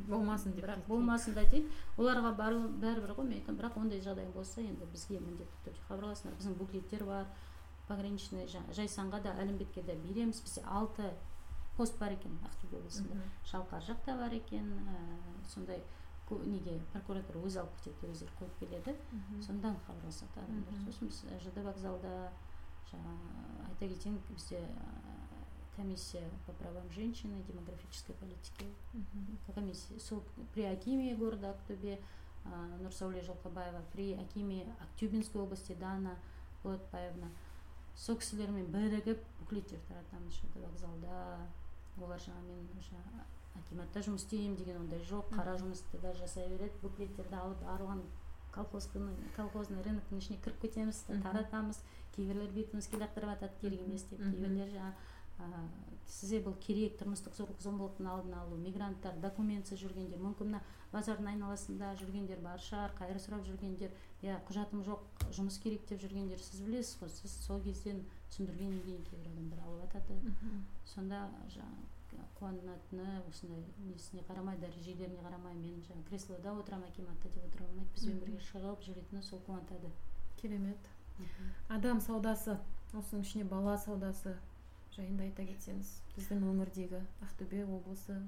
[0.09, 3.61] Болмасын деп бірақ болмасын да дейді оларға бәрібір ғой мен айтамын.
[3.61, 6.39] Бірақ ондай жағдай болса енді бізге міндетті түрде хабарласыңдар.
[6.39, 7.27] Біздің буклеттер бар.
[7.89, 10.41] Пограничный жайсанға да әлімбетке де береміз.
[10.45, 11.11] Бізде алты
[11.77, 13.21] пост бар екен ақтөбе облысында.
[13.51, 14.71] Шалқар жақта бар екен.
[14.89, 15.83] Ә, сондай
[16.31, 18.95] неге прокуратура өзі алып кетеді өздері қойып келеді.
[19.45, 20.79] Сондан хабарласады адамдар.
[20.87, 22.15] Сосын біз жд вокзалда
[22.91, 24.63] жаңағы айта кетейін бізде
[25.77, 28.67] комиссия по правам женщины демографической политики.
[29.55, 30.23] Комиссия сол
[30.55, 31.99] при акиме города актобе
[32.81, 36.17] нурсауле жылқыбаева при акиме актюбинской области дана
[36.63, 37.31] болатбаевна
[37.97, 41.47] сол кісілермен бірігіп буклеттер таратамыз вокзалда
[42.03, 42.69] олар жаңағы мен
[43.55, 48.03] акиматта жұмыс істеймін деген ондай жоқ қара жұмысты да жасай береді буклеттерді алып барлығын
[48.55, 51.81] колхозный рыноктың ішіне кіріп кетеміз таратамыз
[52.17, 55.13] кейбіреулер бетімізге лақтырып жатады керек емес деп кейбіреулер жаңағы
[56.05, 60.61] сізге бұл керек тұрмыстық зорлық зомбылықтың алдын алу мигранттар документсіз жүргендер мүмкін мына
[60.92, 63.90] базардың айналасында жүргендер бар шығар қайыр сұрап жүргендер.
[64.23, 69.03] Иә құжатым жоқ жұмыс керек деп жүргендер сіз білесіз ғой сіз сол кезден түсіндіргеннен кейін
[69.09, 70.35] кейбір адамдар алып жатады
[70.92, 71.25] сонда
[71.57, 77.90] жаңағы қуанатыны осындай несіне қарамай дәрежелеріне қарамай мен жаңағы креслода отырамын акиматта деп отыра алмайды.
[77.94, 79.90] Бізбен бірге шығып жүретіні сол қуантады.
[80.40, 80.90] Керемет.
[81.68, 82.59] Адам саудасы
[82.92, 84.37] осының ішіне бала саудасы.
[84.96, 88.18] Жайында айта кетсеңіз біздің өңірдегі ақтөбе облысы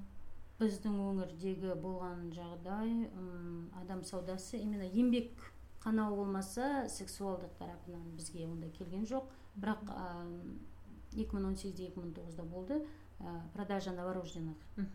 [0.59, 5.45] біздің өңірдегі болған жағдай ұм, адам саудасы именно еңбек
[5.83, 9.27] қанауы болмаса сексуалдық тарапынан бізге ондай келген жоқ.
[9.57, 9.91] Бірақ
[11.13, 12.79] екі мың он сегізде екі мың тоғызда болды.
[13.17, 14.85] Ә, продажа новорожденных ә,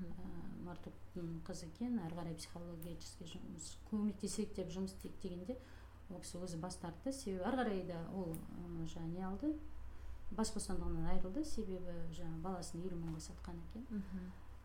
[0.67, 1.97] мартуптың қызы екен.
[2.05, 5.57] Әрі қарай психологический жұмыс көмектесейік деп жұмыс істейік дегенде
[6.11, 7.13] ол кісі өзі бас тартты.
[7.13, 8.37] Себебі әрі қарай да ол
[8.93, 9.55] жаңағы не алды.
[10.37, 11.45] Бас бостандығынан айырылды.
[11.45, 14.03] Себебі жаңағы баласын елу мыңға сатқан екен.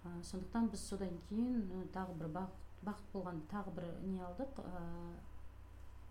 [0.04, 4.62] Ә, сондықтан біз содан кейін тағы бір бақыт, бақыт болған тағы бір не алдық.
[4.64, 4.84] Ә,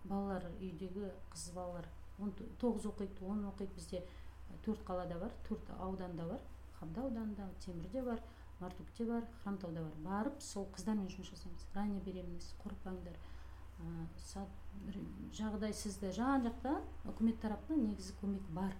[0.03, 1.87] балалар үйдегі қыз балалар
[2.19, 3.73] он тоғыз оқиды он оқиды.
[3.75, 4.03] Бізде
[4.65, 6.41] төрт қалада бар төрт ауданда бар.
[6.79, 8.21] Қабда ауданында темірде бар
[8.59, 9.97] мартукте бар хромтауда бар.
[10.03, 11.65] Барып сол қыздармен жұмыс жасаймыз.
[11.73, 13.17] Ранее беременность қорықпаңдар.
[15.37, 18.73] Жағдай сізді жан жақтан үкімет тарапынан негізі көмек бар.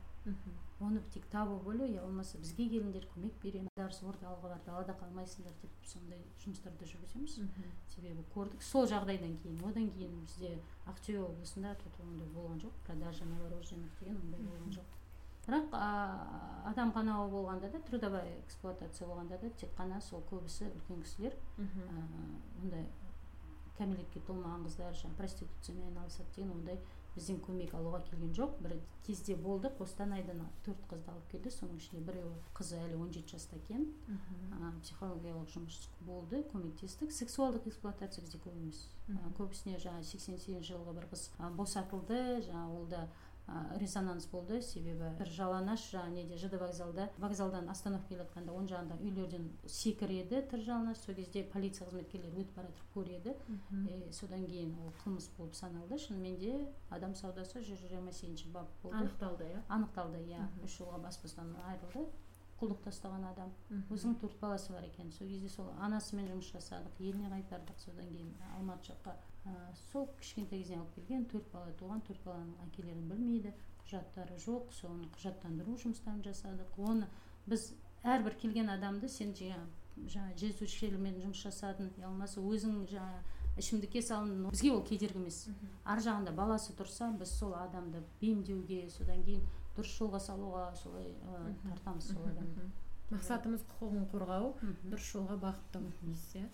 [0.79, 5.55] Оны тек табу бөлу я болмаса бізге келіңдер көмек береміз дәріс орталығы бар далада қалмайсыңдар
[5.61, 7.39] деп сондай жұмыстарды жүргіземіз.
[7.95, 8.61] Себебі көрдік.
[8.61, 10.53] Сол жағдайдан кейін одан кейін бізде
[10.85, 14.93] ақтөбе облысында тут ондай болған жоқ продажа новорожденных деген ондай болған жоқ.
[15.47, 15.89] Бірақ ә,
[16.67, 21.37] адам қанауы болғанда да трудовая эксплуатация болғанда да тек қана сол көбісі үлкен кісілер
[22.61, 22.85] ондай
[23.77, 26.79] кәмелетке толмаған қыздар жаңағы проституциямен айналысады деген ондай
[27.17, 28.59] бізден көмек алуға келген жоқ.
[28.63, 31.51] Бір кезде болды қостанайдан төрт қызды алып келді.
[31.51, 33.89] Соның ішінде біреуі қызы әлі он жеті жаста екен.
[34.85, 37.11] Психологиялық жұмыс болды көмектестік.
[37.11, 38.83] Сексуалдық эксплуатация бізде көп емес.
[39.37, 42.21] Көбісіне жаңағы сексен сегізінші жылғы бір қыз босатылды.
[42.47, 43.07] Жаңағы ол да
[43.79, 44.61] резонанс болды.
[44.61, 50.41] Себебі бір жалаңаш жаңағы неде жд вокзалда вокзалдан остановка келе жатқанда оң жағында үйлерден секіреді
[50.51, 50.99] тыр жалаңаш.
[51.05, 53.35] Сол кезде полиция қызметкерлері өтіп бара жатып көреді.
[53.87, 55.97] И содан кейін ол қылмыс болып саналды.
[55.97, 58.97] Шынымен де адам саудасы жүз жиырма сегізінші бап болды.
[58.97, 59.63] Анықталды иә?
[59.69, 60.47] Анықталды иә.
[60.63, 62.09] Үш жылға бас бостандығынан айырылды.
[62.57, 63.51] Құлдық тастаған адам.
[63.93, 65.11] Өзінің төрт баласы бар екен.
[65.13, 67.77] Сол кезде сол анасымен жұмыс жасадық еліне қайтардық.
[67.77, 69.13] Содан кейін алматы жаққа
[69.91, 73.53] сол кішкентай кезінен алып келген төрт бала туған төрт баланың әкелерін білмейді
[73.87, 76.77] құжаттары жоқ соны құжаттандыру жұмыстарын жасадық.
[76.77, 77.07] Оны
[77.47, 77.71] біз
[78.03, 84.51] әрбір келген адамды сен жаңағы жаңағы жезөкшелермен жұмыс жасадың я болмаса өзің жаңағы ішімдікке салындың
[84.53, 85.39] бізге ол кедергі емес.
[85.85, 89.41] Ар жағында баласы тұрса біз сол адамды бейімдеуге содан кейін
[89.77, 92.67] дұрыс жолға салуға солай ә, тартамыз сол адамды.
[93.09, 94.53] Мақсатымыз құқығын қорғау
[94.91, 96.47] дұрыс жолға бағыттау дейсіз иә.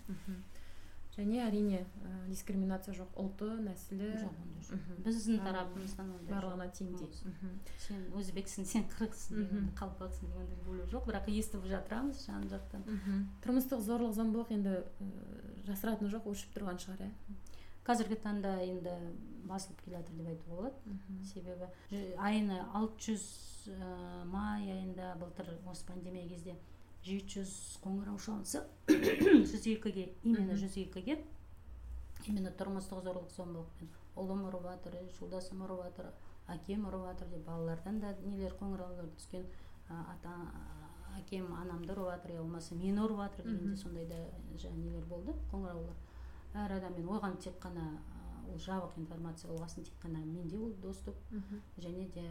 [1.14, 3.14] Және әрине ә, дискриминация жоқ.
[3.20, 4.84] Ұлты нәсілі жоқ ондай жоқ.
[5.06, 7.10] біздің тарапымыздан ондай барлығына теңдей
[7.86, 11.06] сен өзбексің сен деген қалпақсың дегендей бөлу жоқ.
[11.10, 12.86] Бірақ естіп жатырамыз жан жақтан.
[13.44, 14.78] Тұрмыстық зорлық зомбылық енді
[15.68, 17.12] жасыратыны жоқ өршіп тұрған шығар иә.
[17.84, 18.92] Қазіргі таңда енді
[19.44, 20.76] басылып келе жатыр деп айтуға болады.
[21.28, 21.68] Себебі
[22.16, 23.26] айына алты жүз
[24.32, 26.56] май айында былтыр осы пандемия кезде
[27.04, 27.52] жеті жүз
[27.84, 28.64] қоңырау шалынса
[29.50, 31.18] жүз екіге именно жүз екіге
[32.26, 33.90] именно тұрмыстық зорлық зомбылықпен.
[34.16, 36.12] Ұлым ұрып жатыр жолдасым ұрып жатыр
[36.54, 39.44] әкем ұрып жатыр деп балалардан да нелер қоңыраулар түскен
[39.90, 40.32] ата
[41.18, 43.76] әкем анамды ұрып жатыр я болмаса мені ұрып жатыр дегенде Мгм.
[43.76, 44.22] сондай да
[44.56, 45.96] жаңағы нелер болды қоңыраулар.
[46.54, 47.98] Әр адам мен оған тек қана
[48.50, 51.60] ол жабық информация болған соң тек қана менде болды доступ мхм.
[51.78, 52.24] және де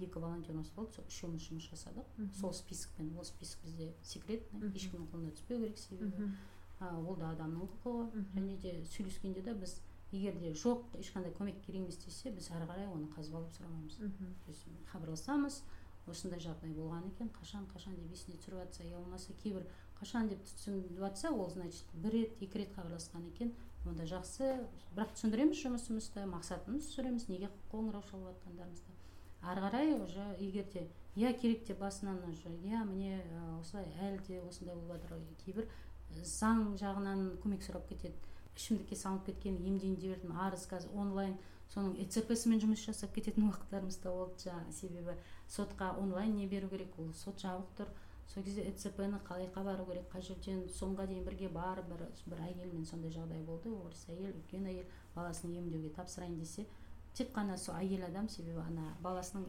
[0.00, 2.06] екі волонтеріміз болды сол үшеуміз жұмыс жасадық.
[2.16, 2.32] Мгм.
[2.40, 6.32] сол списокпен ол список бізде секретный ешкімнің қолына түспеу керек себебі.
[6.80, 8.24] Ол да адамның құқығы.
[8.34, 9.80] Және де сөйлескенде де біз
[10.12, 13.98] егер де жоқ ешқандай көмек керек емес десе біз ары қарай оны қазып алып сұрамаймыз.
[14.00, 14.34] Мхм.
[14.44, 15.62] то есть хабарласамыз
[16.08, 19.66] осындай жағдай болған екен қашан қашан деп есіне түсіріп жатса я болмаса кейбір
[20.00, 23.52] қашан деп түсіндіріп жатса ол значит бір рет екі рет хабарласқан екен.
[23.86, 24.54] Онда жақсы.
[24.94, 29.00] Бірақ түсіндіреміз жұмысымызды мақсатымызды түсіндіреміз неге қоңырау шалып жатқандарымызды
[29.42, 34.20] ары қарай уже егер де иә керек деп басынан уже иә міне ә, осылай әлі
[34.26, 38.14] де осындай болып жатыр кейбір ә, заң жағынан көмек сұрап кетеді.
[38.56, 41.38] Ішімдікке салынып кеткен емдейін деп едім арыз қазір онлайн.
[41.72, 45.16] Соның эцпсімен жұмыс жасап кететін уақыттарымыз да болды жаңағы себебі
[45.48, 47.88] сотқа онлайн не беру керек ол сот жабық тұр.
[48.30, 52.84] Сол кезде эцпні қалай бару керек қай жерден соңға дейін бірге барып бір, бір әйелмен
[52.86, 53.72] сондай жағдай болды.
[53.74, 56.66] Орыс әйел үлкен әйел баласын емдеуге тапсырайын десе
[57.14, 59.48] тек қана сол әйел адам себебі ана баласының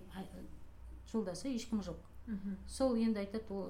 [1.12, 2.02] жолдасы ешкім жоқ.
[2.26, 2.58] Мхм.
[2.68, 3.70] сол енді айтады ол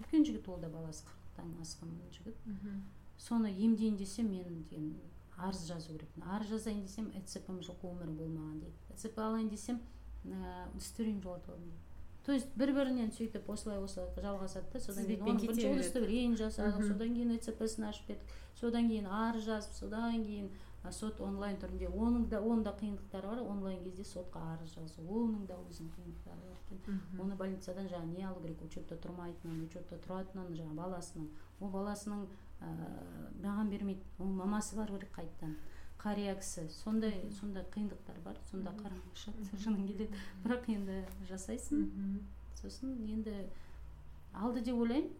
[0.00, 2.36] үлкен жігіт ол да баласы қырықтан асқан жігіт.
[2.46, 2.82] Мхм.
[3.18, 4.96] соны емдейін десем мен деген
[5.36, 8.76] арыз жазу керекпін арыз жазайын десем эцпм жоқ өмірі болмаған дейді.
[8.90, 9.80] Эцп алайын десем
[10.24, 11.85] ә, удостоверение жоғалтып алдым дейді
[12.26, 14.80] то есть бір бірінен сөйтіп осылай осылай жалғасады да.
[14.80, 19.76] Содан кейін оның бірінші удостоверение жасадық содан кейін эцпсін ашып бердік содан кейін арыз жазып
[19.78, 20.50] содан кейін
[20.92, 23.40] сот онлайн түрінде оның да оның да қиындықтары бар.
[23.42, 27.00] Онлайн кезде сотқа арыз жазу оның да өзінің қиындықтары бар екен.
[27.18, 28.62] Оны больницадан жаңағы не алу керек?
[28.62, 31.28] Учетта тұрмайтынын учетта тұратынын жаңағы баласының
[31.60, 32.26] ол баласының
[32.60, 32.70] ә,
[33.42, 34.04] маған бермейді.
[34.18, 35.56] Оның мамасы бару керек қайтадан.
[35.98, 38.72] Қария кісі сондай сондай қиындықтар бар сонда
[39.14, 40.08] шығады жының келеді
[40.44, 41.86] бірақ енді жасайсың.
[41.86, 42.18] Мхм.
[42.60, 43.34] сосын енді
[44.34, 45.10] алды деп ойлаймын.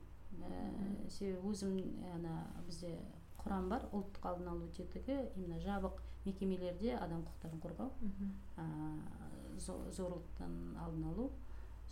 [0.43, 1.77] Ә, себебі өзім
[2.15, 2.99] ана бізде
[3.41, 7.91] құрам бар ұлттық алдын алу тетігі именно жабық мекемелерде адам құқықтарын қорғау.
[9.59, 11.31] Зо- зорлықтан алдын алу.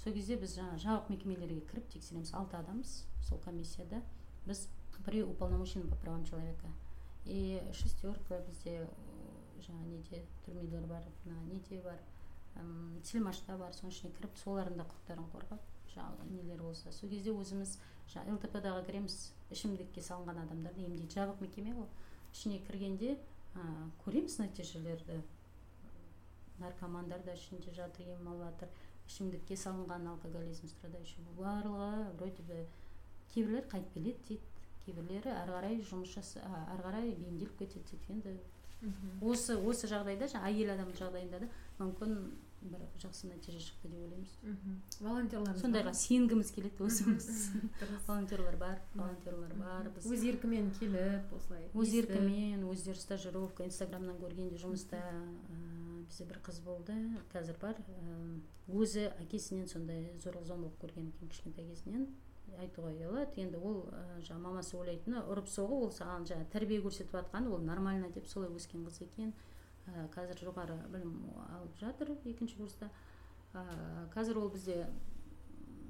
[0.03, 2.35] Сол кезде біз жаңағы жабық мекемелерге кіріп тексереміз.
[2.35, 4.03] Алты адамбыз сол комиссияда.
[4.47, 4.69] Біз
[5.05, 6.67] при уполномоченном по правам человека.
[7.25, 8.89] И шестерка бізде о,
[9.65, 12.01] жаңағы неде түрмелер бар мына неде бар
[13.03, 16.93] телмашта бар соның ішіне кіріп солардың да құқықтарын қорғап жаңағы нелер болса.
[16.93, 17.77] Сол кезде өзіміз
[18.13, 19.17] жаңағы лтп дағы кіреміз
[19.55, 21.11] ішімдікке салынған адамдарды емдейді.
[21.15, 21.89] Жабық мекеме ғой.
[22.35, 23.15] Ішіне кіргенде
[23.55, 23.67] ә,
[24.05, 25.21] көреміз нәтижелерді.
[26.59, 28.67] Наркомандар да ішінде жатыр ем алып
[29.09, 32.65] ішімдікке салынған алкоголизм страдающий барлығы вроде бы
[33.35, 34.54] кейбіреулер қайтып келеді дейді.
[34.87, 36.43] Кейбіреулері әрі қарай жұмыс жаса
[36.75, 38.37] әрі қарай бейімделіп кетеді дейді енді.
[39.25, 42.19] Осы осы жағдайда жаңағы әйел адамның жағдайында да мүмкін
[42.65, 44.31] бір жақсы нәтиже шықты деп ойлаймыз.
[44.43, 44.77] Мхм.
[45.05, 47.29] волонтерларымыз сондайға сенгіміз келеді өзіміз
[48.09, 54.61] волонтерлар бар волонтерлар бар біз өз еркімен келіп осылай өз еркімен өздері стажировка инстаграмнан көргенде
[54.65, 55.01] жұмыста
[56.09, 56.97] бізде бір қыз болды
[57.33, 57.81] қазір бар
[58.69, 62.09] өзі әкесінен сондай зорлық зомбылық көрген екен кішкентай кезінен.
[62.63, 67.17] Айтуға ұялады енді ол ә, жаңағы мамасы ойлайтыны ұрып соғу ол саған жаңағы тәрбие көрсетіп
[67.19, 69.33] жатқаны ол нормально деп солай өскен қыз екен.
[69.87, 71.17] Ә, қазір жоғары білім
[71.59, 72.91] алып жатыр екінші курста.
[73.53, 73.65] Ә,
[74.15, 74.87] қазір ол бізде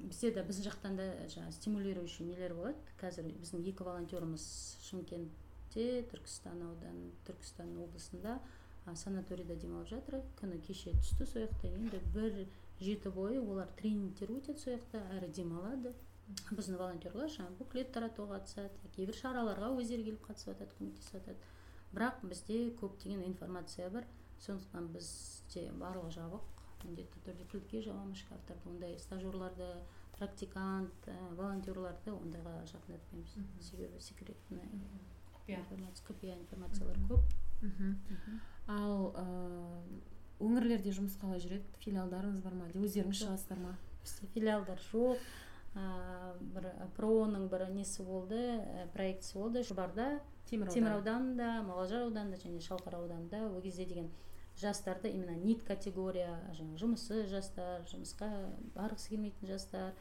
[0.05, 2.77] бізде де біз жақтан да жаңағы стимулирующий нелер болады.
[3.01, 4.45] Қазір біздің екі волонтеріміз
[4.85, 8.39] шымкентте түркістан ауданы түркістан облысында
[8.85, 10.21] а, санаторийда демалып жатыр.
[10.41, 12.45] Күні кеше түсті сол енді бір
[12.79, 15.95] жеті бойы олар тренингтер өтеді сол әрі демалады.
[16.49, 21.37] Біздің волонтерлар жаңағы буклет таратуға қатысады кейбір шараларға өздері келіп қатысып жатады көмектесіп жатады
[21.93, 24.07] бірақ бізде көптеген информация бар.
[24.41, 26.43] Сондықтан бізде барлығы жабық
[26.85, 29.69] міндетті түрде кілтке жабамыз шкафтарды ондай стажерларды
[30.17, 31.07] практикант
[31.37, 33.37] волонтерларды ондайға жақындатпаймыз.
[33.61, 34.65] Себебі секретный
[35.37, 35.61] құпия
[36.09, 37.23] құпия информациялар көп.
[38.67, 39.15] Ал
[40.43, 41.63] өңірлерде жұмыс қалай жүреді?
[41.85, 42.67] Филиалдарыңыз бар ма?
[42.67, 43.75] Әлде өздеріңіз шығасыздар ма?
[44.03, 45.23] Бізде филиалдар жоқ.
[45.75, 48.39] Бір проның бір несі болды
[48.93, 50.07] проектісі болды шұбарда
[50.49, 54.09] темір ауданында мұғалжар ауданында және шалқар ауданында ол кезде деген
[54.61, 58.29] жастарды именно нит категория жаңағы жұмыссыз жастар жұмысқа
[58.75, 59.91] барғысы келмейтін жастар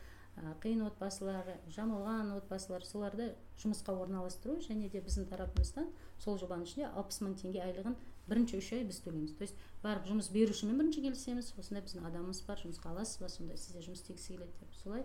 [0.63, 5.91] қиын отбасылар жамалған отбасылар соларды жұмысқа орналастыру және де біздің тарапымыздан
[6.23, 7.95] сол жобаның ішінде алпыс мың теңге айлығын
[8.29, 9.37] бірінші үш ай біз төлейміз.
[9.39, 13.59] То есть барып жұмыс берушімен бірінші келісеміз осындай біздің адамымыз бар жұмысқа аласыз ба сондай
[13.61, 14.75] сізде жұмыс істегісі келеді деп.
[14.83, 15.05] Солай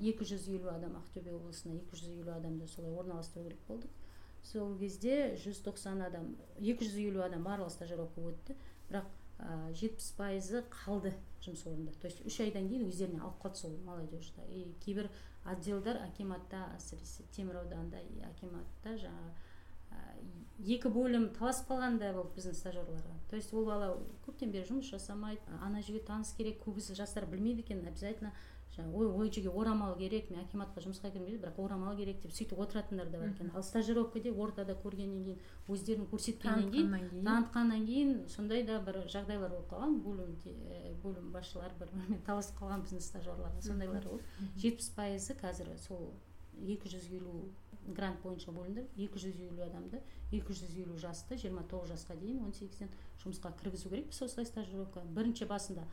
[0.00, 3.90] екі жүз елу адам ақтөбе облысына екі жүз елу адамды солай орналастыру керек болдық.
[4.42, 8.56] Сол кезде 190 адам 250 адам барлығы стажировка өтті.
[8.88, 9.10] Бірақ
[9.76, 11.12] жетпіс пайызы қалды
[11.44, 11.92] жұмыс орнында.
[12.00, 15.10] То есть үш айдан кейін өздеріне алып қалды сол молодежьді и кейбір
[15.44, 18.00] отделдар акиматта әсіресе темір ауданында
[18.32, 19.30] акиматта жаңағы
[20.58, 23.14] екі бөлім таласып қалғандай болды біздің стажерларға.
[23.30, 23.92] То есть ол бала
[24.26, 25.40] көптен бері жұмыс жасамайды.
[25.62, 28.32] Ана жерге таныс керек көбісі жастар білмейді екен обязательно
[28.76, 33.08] жаңағы ой ой орамал керек мен акиматқа жұмысқа кірмейді бірақ орамал керек деп сөйтіп отыратындар
[33.10, 38.28] да бар екен ал стажировкаде ортада көргеннен кейін өздерін көрсеткеннен кейін танытқаннан кейін.
[38.28, 39.98] сондай да бір жағдайлар болып қалған.
[40.04, 40.54] Бөлімде
[41.02, 43.62] бөлім басшылары бір бірімен таласып қалған біздің стажерларға.
[43.62, 44.24] Сондайлар болды.
[44.56, 46.12] Жетпіс пайызы қазір сол
[46.60, 47.48] екі жүз елу
[47.88, 48.86] грант бойынша бөлінді.
[48.96, 50.02] Екі жүз елу адамды
[50.32, 52.90] екі жүз елу жасты жиырма тоғыз жасқа дейін он сегізден
[53.22, 55.86] жұмысқа кіргізу керекпіз осылай стажировка бірінші басында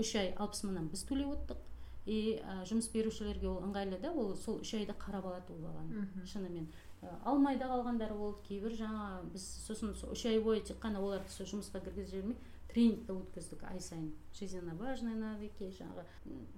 [0.00, 1.60] үш ай алпыс мыңнан біз төлеп отырдық
[2.06, 6.06] и ә, жұмыс берушілерге ол ыңғайлы да ол сол үш айда қарап алады ол баланы
[6.24, 6.68] шынымен.
[7.02, 11.02] Ә, алмай да қалғандары болды кейбір жаңа біз сосын сол үш ай бойы тек қана
[11.02, 12.38] оларды сол жұмысқа кіргізе жібермей
[12.70, 14.14] тренингті өткіздік ай сайын.
[14.32, 16.06] Жизненно важные навыки жаңағы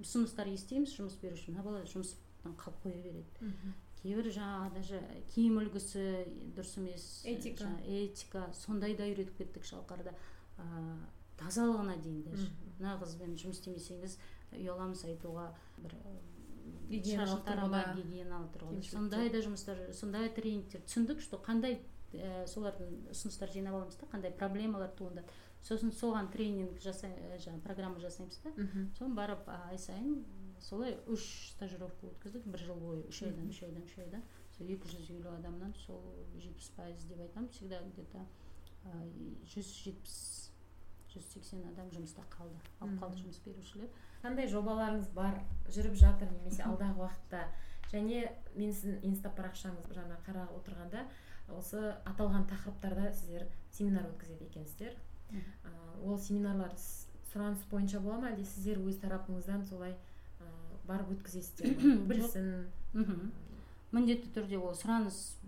[0.04, 3.52] ұсыныстар естиміз жұмыс беруші мына бала жұмыстан қалып қоя береді.
[4.02, 5.00] Кейбір жаңағы даже
[5.34, 6.02] киім үлгісі
[6.54, 7.70] дұрыс емес этика.
[7.87, 10.12] этика сондай да үйретіп кеттік шалқарда.
[10.58, 10.96] Ә,
[11.38, 12.50] тазалығына дейін даже.
[12.78, 14.18] Мына қызбен жұмыс істемесеңіз
[14.56, 15.94] ұяламыз айтуға бір
[16.88, 18.82] гигиеналық тұрғыда гигиеналық тұрғыда.
[18.90, 21.80] сондай да жұмыстар сондай тренингтер түсіндік что қандай
[22.12, 25.28] ә, солардың ұсыныстар жинап аламыз да қандай проблемалар туындады.
[25.62, 28.52] Сосын соған тренинг жасай жаңағы программа жасаймыз да.
[28.98, 30.24] Соны барып ай сайын
[30.61, 34.22] солай үш стажировка өткіздік бір жыл бойы үш айдан үш айдан үш айдан.
[34.56, 36.00] Сол екі жүз елу адамнан сол
[36.38, 37.48] жетпіс пайыз деп айтамын.
[37.50, 38.24] Всегда где то
[39.52, 40.50] жүз жетпіс
[41.12, 42.56] жүз сексен адам жұмыста қалды.
[42.80, 43.90] Алып қалды жұмыс берушілер.
[44.22, 45.40] Қандай жобаларыңыз бар
[45.72, 47.44] жүріп жатыр немесе алдағы уақытта?
[47.92, 51.07] Және мен сіздің инста парақшаңыз жаңа қарап отырғанда
[51.57, 54.96] осы аталған тақырыптарда сіздер семинар өткізеді екенсіздер.
[55.33, 55.70] Ә,
[56.04, 56.74] ол семинарлар
[57.31, 58.33] сұраныс бойынша бола ма?
[58.33, 60.50] Әлде сіздер өз тарапыңыздан солай ә,
[60.88, 63.31] барып өткізесіздер білсін.
[63.92, 65.38] Міндетті түрде ол сұраныс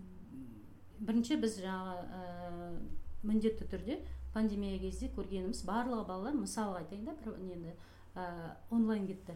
[1.01, 2.73] бірінші біз жаңағы ә,
[3.21, 4.01] міндетті түрде
[4.33, 7.73] пандемия кезде көргеніміз барлығы балалар мысалға айтайын да бір нені
[8.15, 9.35] ә, онлайн кетті.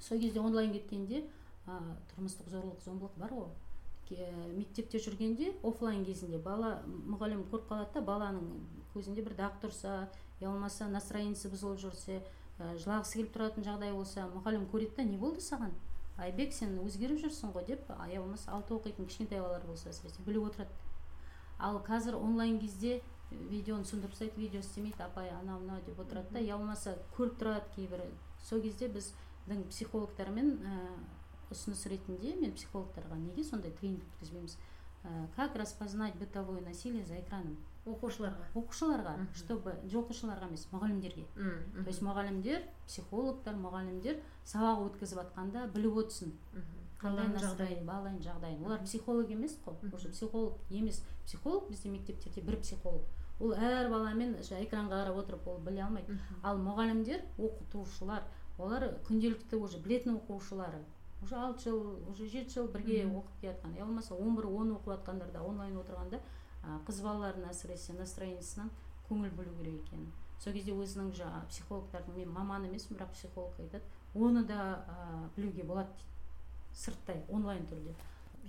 [0.00, 1.24] Сол кезде онлайн кеткенде
[1.66, 1.78] ә,
[2.12, 3.48] тұрмыстық зорлық зомбылық бар ғой.
[4.56, 8.46] Мектепте жүргенде офлайн кезінде бала мұғалім көріп қалады да баланың
[8.94, 10.08] көзінде бір дақ тұрса
[10.40, 12.22] я болмаса настроениесі бұзылып жүрсе
[12.56, 15.74] ә, жылағысы келіп тұратын жағдай болса мұғалім көреді да не болды саған?
[16.16, 20.48] Айбек сен өзгеріп жүрсің ғой деп я болмаса алты оқитын кішкентай балалар болса әсіресе біліп
[20.48, 20.72] отырады.
[21.58, 26.40] Ал қазір онлайн кезде видеоны түсіндіріп тастайды видео істемейді апай анау мынау деп отырады да.
[26.40, 28.08] Я болмаса көріп тұрады кейбірі
[28.42, 30.76] сол кезде біздің психологтармен ә,
[31.52, 34.56] ұсыныс ретінде мен психологтарға неге сондай тренинг өткізбейміз?
[35.04, 37.56] Ә, как распознать бытовое насилие за экраном?
[37.88, 38.48] Оқушыларға.
[38.58, 41.24] Оқушыларға чтобы оқушыларға емес мұғалімдерге.
[41.84, 46.34] То есть мұғалімдер психологтар мұғалімдер сабақ өткізіп жатқанда біліп отырсын.
[46.98, 48.64] Қандай жағдайын баланың жағдайын.
[48.66, 49.76] Олар психолог емес қой.
[49.94, 51.02] Уже психолог емес.
[51.24, 53.02] Психолог бізде мектептерде бір психолог.
[53.40, 56.18] Ол әр баламен экранға қарап отырып ол біле алмайды.
[56.42, 58.24] Ал мұғалімдер оқытушылар.
[58.58, 60.82] Олар күнделікті уже білетін оқушылары.
[61.22, 64.72] Уже алты жыл уже жеті жыл бірге оқып келе жатқан я болмаса он бір он
[64.76, 66.20] оқып жатқандар да онлайн отырғанда
[66.86, 68.70] қыз балалардың әсіресе настроениесынан
[69.08, 70.12] көңіл бөлу керек екен.
[70.38, 73.82] Сол кезде өзінің жаңағы психологтардың мен маман емеспін бірақ психолог айтады
[74.14, 76.17] оны да ә, білуге болады дейді.
[76.78, 77.94] Сырттай онлайн түрде.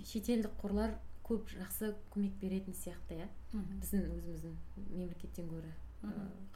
[0.06, 3.28] Шетелдік қорлар көп жақсы көмек беретін сияқты иә.
[3.52, 4.58] Біздің өзіміздің
[4.88, 5.72] мемлекеттен гөрі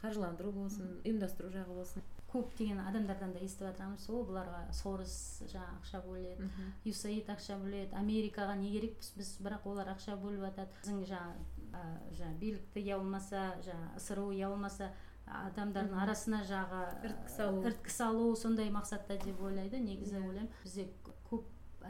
[0.01, 2.05] қаржыландыру болсын ұйымдастыру жағы болсын.
[2.31, 5.13] Көптеген адамдардан да естіп жатырмыз о бұларға сорос
[5.51, 6.47] жаңағы ақша бөледі
[6.83, 11.85] юсаид ақша бөледі америкаға не керекпіз біз бірақ олар ақша бөліп жатады біздің жаңағы
[12.17, 14.89] жаңағы билікті я болмаса жаңағы сру я болмаса
[15.25, 17.61] адамдардың арасына жағы іріткі салу.
[17.63, 20.51] іріткі салу сондай мақсатта деп ойлайды негізі ойлаймын.
[20.63, 20.89] Бізде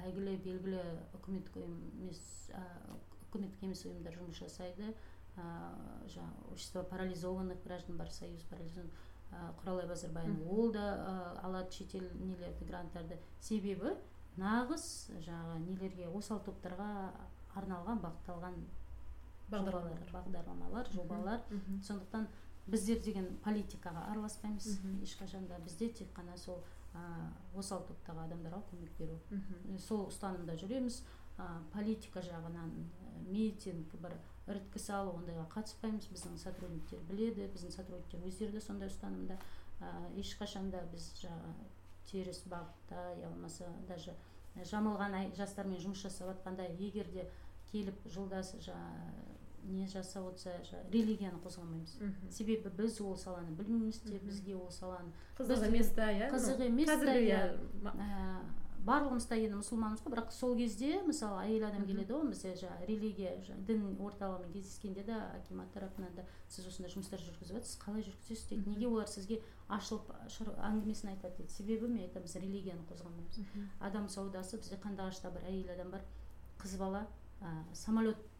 [0.03, 0.83] әйгілі белгілі
[1.19, 2.21] үкіметтік емес
[3.29, 4.93] үкіметтік емес ұйымдар жұмыс жасайды.
[5.35, 5.45] Ә,
[6.07, 8.93] жаңағы общество парализованных граждан бар союз парализованных
[9.59, 10.85] құралай базарбаева ол да
[11.43, 13.17] алады шетел нелерді гранттарды.
[13.41, 13.95] Себебі
[14.39, 14.85] нағыз
[15.25, 16.89] жаңағы нелерге осал топтарға
[17.55, 18.57] арналған бағытталған
[19.49, 20.11] бағдарламалар.
[20.13, 21.43] бағдарламалар жобалар.
[21.83, 22.27] Сондықтан
[22.67, 25.59] біздер деген политикаға араласпаймыз ешқашан да.
[25.59, 26.63] Бізде тек қана сол
[27.55, 29.19] осал топтағы адамдарға көмек беру.
[29.29, 29.77] Мгм.
[29.79, 31.03] сол ұстанымда жүреміз.
[31.35, 34.13] Ә, политика жағынан ә, митинг бір
[34.47, 36.07] іріткі салу ондайға қатыспаймыз.
[36.13, 39.39] Біздің сотрудниктер біледі біздің сотрудниктер өздері де сондай ұстанымда.
[39.81, 39.91] Ә,
[40.21, 41.67] ешқашан да біз жаңағы
[42.05, 44.15] теріс бағытта я болмаса даже
[44.55, 47.25] жамылған жастармен жұмыс жасап жатқанда егер де
[47.71, 49.25] келіп жолдасы жаңағы
[49.69, 51.95] не жасап отырса жаңағы религияны қозғамаймыз.
[52.01, 52.31] Мгм.
[52.31, 56.29] себебі біз ол саланы білмейміз де бізге ол саланы қызық емес та иә?
[56.33, 57.25] қызық емес та, иә.
[57.25, 58.43] иә ә,
[58.85, 62.89] барлығымыз та енді мұсылманбыз ғой бірақ сол кезде мысалы әйел адам келеді ғой бізде жаңағы
[62.91, 63.31] религия
[63.67, 68.69] дін орталығымен кездескенде де акимат тарапынан да сіз осындай жұмыстар жүргізіп жатсыз қалай жүргізесіз дейді.
[68.69, 71.51] Неге олар сізге ашылып әңгімесін айтады дейді.
[71.51, 73.41] Себебі мен айтамын біз религияны қозғамаймыз.
[73.79, 76.05] Адам саудасы бізде қандыағашта бір әйел адам бар
[76.61, 77.07] қыз бала
[77.41, 78.34] ә, самолетқа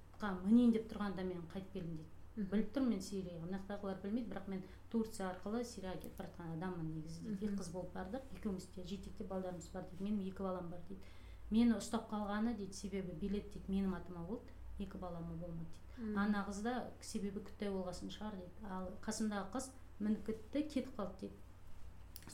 [0.45, 2.49] мінейін деп тұрғанда мен қайтып келдім дейді.
[2.51, 3.45] Біліп тұрмын мен сирияға.
[3.45, 7.45] Мына жақтағылар білмейді бірақ мен турция арқылы сирияға кетіп бара жатқан адаммын негізі дейді.
[7.45, 8.25] Екі қыз болып бардық.
[8.35, 10.03] Екеуміз де жетектеп балдарымыз бар дейді.
[10.03, 11.01] Менің екі балам бар дейді.
[11.49, 14.51] Мені ұстап қалғаны дейді себебі билет тек менің атыма болды.
[14.79, 16.17] Екі балама болмады дейді.
[16.19, 18.67] Ана қыз да себебі күтпей болғасын шығар дейді.
[18.67, 21.37] Ал қасымдағы қыз мініп кетті кетіп қалды дейді.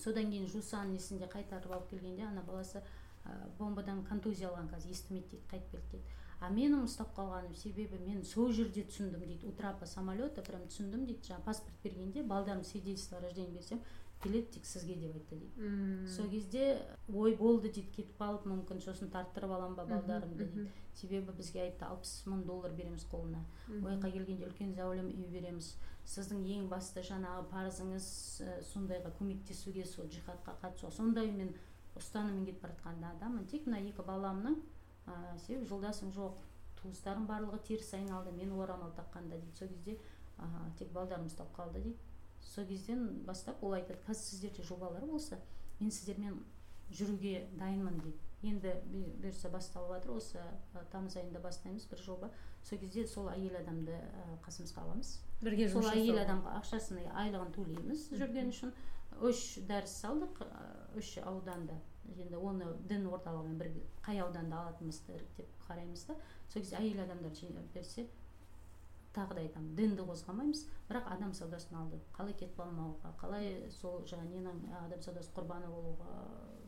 [0.01, 2.81] Содан кейін жусан несінде қайтарып алып келгенде ана баласы
[3.25, 6.15] ә, бомбадан контузия алған қазір естімейді дейді қайтып келді дейді.
[6.41, 9.47] А менің ұстап қалғаным себебі мен сол жерде түсіндім дейді.
[9.47, 11.27] У трапа самолета прям түсіндім дейді.
[11.29, 13.81] Жаңағы паспорт бергенде балдарым свидетельство о рождении берсем
[14.23, 15.61] билет тек сізге деп айтты дейді.
[15.61, 16.07] Мм.
[16.07, 16.81] сол кезде
[17.13, 17.93] ой болды дейді.
[17.95, 20.67] Кетіп қалып мүмкін сосын тарттырып аламын ба балдарымды дейді.
[20.95, 23.45] Себебі бізге айтты алпыс мың доллар береміз қолына.
[23.69, 25.75] Ойқа келгенде үлкен зәулім үй береміз.
[26.09, 28.05] Сіздің ең басты жаңағы парызыңыз
[28.41, 31.53] ә, сондайға көмектесуге сол джихадқа қатысуға сондай мен
[31.95, 33.45] ұстаныммен кетіп бара жатқан адаммын.
[33.45, 34.57] Тек мына екі баламның
[35.07, 36.39] ә, себебі жолдасым жоқ
[36.81, 39.57] туыстарым барлығы теріс айналды мен орамал таққанда дейді.
[39.57, 39.97] Сол кезде
[40.37, 40.47] ә,
[40.77, 41.97] тек балдарым ұстап қалды дейді.
[42.41, 45.39] Сол кезден бастап ол айтады қазір сіздерде жобалар болса
[45.79, 46.41] мен сіздермен
[46.91, 48.17] жүруге дайынмын дейді.
[48.41, 48.71] Енді
[49.21, 52.31] бұйырса басталып жатыр осы ә, тамыз айында бастаймыз бір жоба.
[52.63, 55.19] Сол кезде сол әйел адамды ә, қасымызға аламыз.
[55.41, 58.73] Бірге сол әйел адамға ақшасын айлығын төлейміз жүрген үшін.
[59.21, 60.41] Үш дәріс салдық
[60.97, 61.77] үш ауданда.
[62.17, 67.35] Енді оны дін орталығымен бірге қай ауданда алатынымызды іріктеп қараймыз да сол кезде әйел адамдар
[67.35, 68.07] жинап берсе
[69.15, 71.99] тағы да айтамын дінді қозғамаймыз бірақ адам саудасын алды.
[72.15, 76.13] Қалай кетіп қалмауға қалай сол жаңағы ненің адам саудасы құрбаны болуға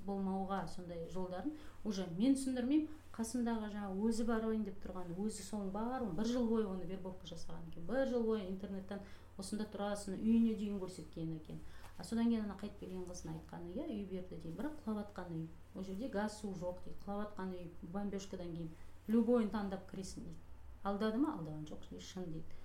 [0.03, 1.53] болмауға сондай жолдарын
[1.87, 2.89] уже мен түсіндірмеймін.
[3.13, 7.67] Қасымдағы жаңағы өзі барайын деп тұрған өзі соның барын бір жыл бойы оны вербовка жасаған
[7.69, 9.03] екен бір жыл бойы интернеттен
[9.37, 11.61] осында тұрасың үйіне дейін көрсеткен екен.
[12.01, 15.45] Содан кейін ана қайтып келген қыздың айтқаны иә үй берді дейді бірақ құлап жатқан үй.
[15.75, 16.97] Ол жерде газ су жоқ дейді.
[17.05, 18.71] Құлап жатқан үй бомбежкадан кейін
[19.07, 20.39] любойын таңдап кіресің дейді.
[20.83, 21.35] Алдады ма?
[21.37, 22.57] Алдаған жоқ шын дейді.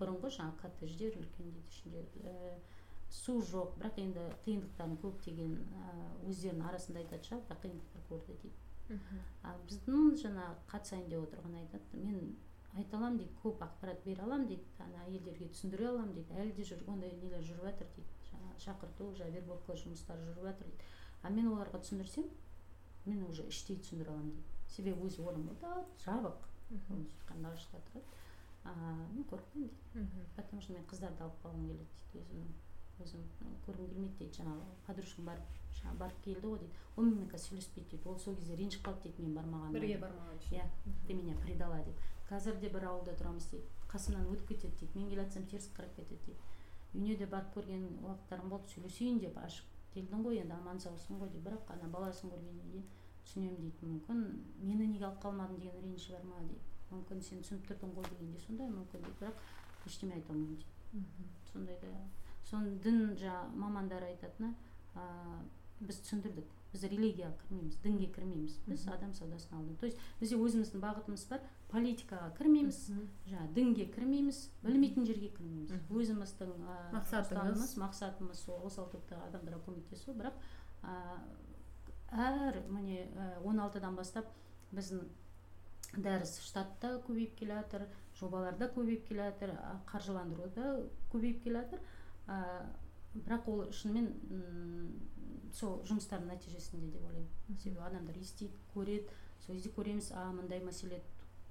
[0.00, 1.70] Бұрынғы жаңағы коттедждер үлкен дейді.
[1.70, 2.58] Ішінде ә,
[3.10, 3.78] су жоқ.
[3.78, 5.94] Бірақ енді қиындықтарын көп деген ә,
[6.28, 7.46] өздерінің арасында айтатын шығар.
[7.48, 8.98] Бірақ қиындықтар көрді дейді.
[9.42, 12.36] А біздің жаңа қатысайын деп отырған айтады мен
[12.74, 13.36] айта аламын дейді.
[13.42, 14.68] Көп ақпарат бере аламын дейді.
[14.84, 16.36] Ана әйелдерге түсіндіре аламын дейді.
[16.42, 18.23] Әлі де жүр ондай нелер жүріп жатыр дейді.
[18.62, 20.90] Шақырту жаңағы вербовка жұмыстары жүріп жатыр дейді.
[21.22, 22.28] А мен оларға түсіндірсем
[23.06, 24.50] мен уже іштей түсіндіре аламын дейді.
[24.74, 26.50] Себебі өзі орынборда жабық.
[26.70, 27.06] Мгм.
[27.28, 28.04] қандыағашта тұрады
[28.64, 28.72] а,
[29.12, 30.26] мен қорықпаймын дейді.
[30.36, 32.46] Потому что мен қыздарды алып қалғым келеді дейді өзім
[33.04, 33.24] өзім
[33.66, 36.80] көргім келмейді дейді жаңағы подружкам барып жаңағы барып келді ғой дейді.
[36.96, 38.08] Ол менімен қазір сөйлеспейді дейді.
[38.08, 40.56] Ол сол кезде ренжіп қалды дейді мен бармағаныма бірге бармаған үшін.
[40.56, 40.66] Иә
[41.06, 42.00] ты меня предала деп.
[42.30, 43.68] Қазір де бір ауылда тұрамыз дейді.
[43.92, 44.98] Қасымнан өтіп кетеді дейді.
[44.98, 46.38] Мен келе жатсам теріс қарап кетеді дейді.
[46.94, 50.40] Үйіне де барып көрген уақыттарым болды сөйлесейін деп ашық келдің ғой.
[50.42, 51.44] Енді аман саусың ғой деп.
[51.46, 52.86] Бірақ ана баласын көргеннен кейін
[53.24, 53.90] түсінемін дейді.
[53.90, 54.22] Мүмкін
[54.62, 56.60] мені неге алып қалмадың деген реніш бар ма дейді.
[56.90, 59.16] Мүмкін сен түсініп тұрдың ғой дегенде сондай мүмкін дейді.
[59.20, 61.28] Бірақ ештеме айта алмаймын дейді.
[61.52, 61.94] Сондай да.
[62.44, 64.54] Соны дін жаңағы мамандар айтатыны
[64.94, 65.06] ә,
[65.80, 66.52] біз түсіндірдік.
[66.74, 68.58] Біз религияға кірмейміз дінге кірмейміз.
[68.66, 69.78] Біз адам саудасын алдық.
[69.80, 71.44] То есть бізде өзіміздің бағытымыз бар.
[71.74, 72.78] Политикаға кірмейміз.
[73.28, 75.74] Жаңағы дінге кірмейміз білмейтін жерге кірмейміз.
[75.90, 77.74] Өзіміздің ә, Мақсатымыз.
[77.82, 80.14] мақсатымыз сол осал топтағы адамдарға көмектесу.
[80.14, 80.38] Бірақ
[80.86, 80.94] ә,
[82.14, 83.08] әр міне
[83.44, 84.30] он алтыдан бастап
[84.72, 85.02] біздің
[85.98, 89.52] дәріс штатта көбейіп келе жатыр жобаларда көбейіп келе жатыр
[89.90, 90.70] қаржыландыру да
[91.12, 91.82] көбейіп келе жатыр
[92.26, 92.38] ә,
[93.14, 94.08] бірақ ол шынымен
[95.54, 97.58] сол жұмыстардың нәтижесінде деп ойлаймын.
[97.62, 99.06] Себебі адамдар естиді көреді
[99.44, 101.02] сол кезде көреміз а мындай мәселе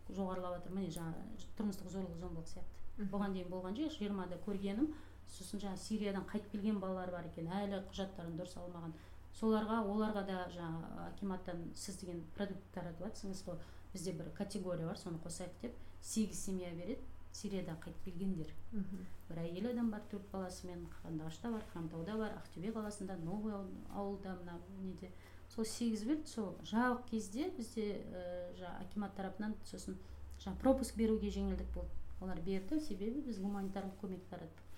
[0.10, 0.72] жоғарылап жатыр.
[0.76, 3.08] Міне жаңағы тұрмыстық зорлық зомбылық сияқты.
[3.14, 3.96] Бұған дейін болған жоқ.
[3.98, 4.92] Жиырмада көргенім
[5.28, 7.48] сосын жаңағы сириядан қайтып келген балалар бар екен.
[7.48, 8.94] Әлі құжаттарын дұрыс алмаған.
[9.34, 13.58] Соларға оларға да жаңағы акиматтан сіз деген продукт таратып жатсыңыз ғой
[13.94, 15.74] бізде бір категория бар соны қосайық деп.
[16.02, 17.00] Сегіз семья береді.
[17.34, 18.52] Сириядан қайтып келгендер.
[19.30, 20.86] Бір әйел адам бар төрт баласымен.
[21.02, 25.10] Қандыағашта бар хромтауда бар ақтөбе қаласында новый ауыл- ауылда мына неде
[25.54, 28.24] сол сегіз берді сол жабық кезде бізде ә,
[28.58, 29.98] жаңағы акимат тарапынан сосын
[30.40, 31.94] жаңағы пропуск беруге жеңілдік болды.
[32.22, 34.70] Олар берді себебі біз гуманитарлық көмек тараттық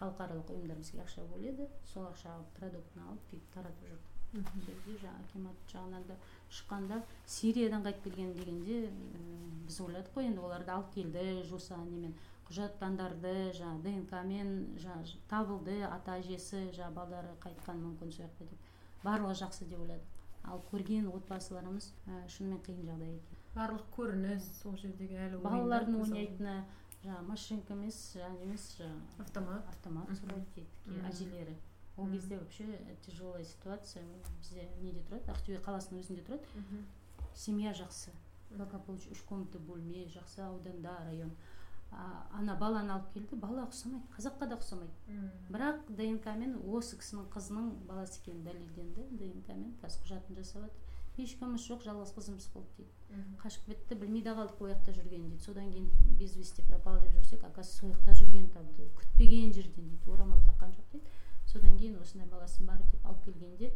[0.00, 5.24] халықаралық ұйымдар бізге ақша бөледі сол ақшаға продуктыны алып бүйтіп таратып жүрдік сол кезде жаңағы
[5.26, 6.16] акимат жағынан да
[6.56, 12.14] шыққанда сириядан қайтып келген дегенде м, біз ойладық қой енді оларды алып келді жуса немен
[12.48, 18.69] құжаттандырды жаңағы днк мен жаңағы табылды ата әжесі жаңағы балдары қайтқан мүмкін сол жақта деп.
[19.04, 20.20] Барлығы жақсы деп ойладық
[20.50, 23.40] ал көрген отбасыларымыз ә, шынымен қиын жағдай екен.
[23.54, 26.54] Барлық көрініс сол жердегі әлі балалардың ойнайтыны
[27.02, 29.68] жаңағы машинка емес жаңағы емес жаңағы автомат.
[29.68, 31.56] автомат дейді әжелері.
[31.96, 32.64] Ол кезде вообще
[33.04, 34.04] тяжелая ситуация.
[34.38, 35.28] Бізде неде тұрады?
[35.34, 36.44] Ақтөбе қаласының өзінде тұрады.
[37.34, 38.14] Семья жақсы.
[38.50, 41.34] Благополучие үш комната бөлме жақсы ауданда район.
[41.90, 45.18] Ана баланы алып келді бала ұқсамайды қазаққа да ұқсамайды.
[45.50, 49.08] Бірақ днк мен осы кісінің қызының баласы екені дәлелденді.
[49.10, 50.88] Днк мен қазір құжатын жасап жатыр
[51.20, 53.24] ешкіміміз жоқ жалғыз қызымыз болды дейді.
[53.42, 55.44] Қашып кетті білмей де қалдық ол жақта жүргенін дейді.
[55.44, 60.10] Содан кейін без вести пропал деп жүрсек оказывается сол жақта жүргенін табды күтпеген жерден дейді.
[60.10, 61.10] Орамал таққан жоқ дейді.
[61.46, 63.72] Содан кейін осындай баласы бар деп алып келгенде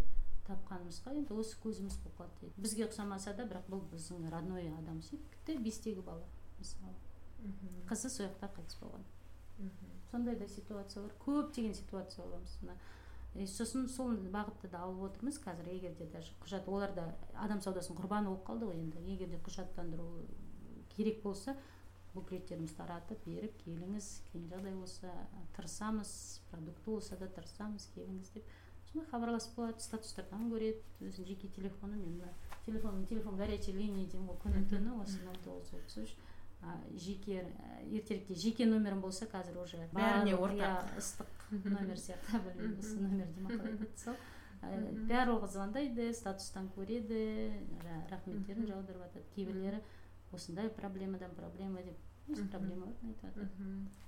[0.47, 2.63] тапқанымызға енді осы көзіміз болып қалды дейді.
[2.63, 6.25] Бізге ұқсамаса да бірақ бұл біздің родной адам секілді бестегі бала.
[6.59, 6.95] Мысалы.
[7.89, 9.05] Қызы сол жақта қайтыс болған.
[9.59, 9.95] Мгм.
[10.11, 12.75] сондай да ситуациялар көптеген ситуацияларымыз мына
[13.35, 15.41] и сосын сол бағытты да алып отырмыз.
[15.43, 19.03] Қазір егер де даже құжат олар да адам саудасының құрбаны болып қалды ғой енді.
[19.11, 20.07] Егер де құжаттандыру
[20.95, 21.57] керек болса
[22.15, 25.11] буклеттерімізді таратып беріп келіңіз қиын жағдай болса
[25.57, 26.13] тырысамыз
[26.53, 28.53] продукты болса да тырысамыз келіңіз деп.
[28.93, 32.31] Сондай хабарласып болады статустардан көреді өзінің жеке телефоны мен мына
[32.67, 36.15] телефоным телефон горячей линии деймін ғой күні түні осы нөл тоғыз отыз үш.
[36.97, 40.97] Жеке ә, ертеректе жеке номерім болса қазір уже Бәріне ортақ.
[40.99, 41.27] ыстық
[41.65, 44.15] номер сияқты білмеймін осы номер дей ма қалай сол
[45.11, 47.21] барлығы звондайды статустан көреді
[47.85, 49.83] жа- рахметтерін жаудырып жатады кейбіреулері
[50.33, 51.99] осындай проблемадан проблема деп
[52.29, 52.49] өз Мгм.
[52.49, 53.49] проблемаларын айтып жатады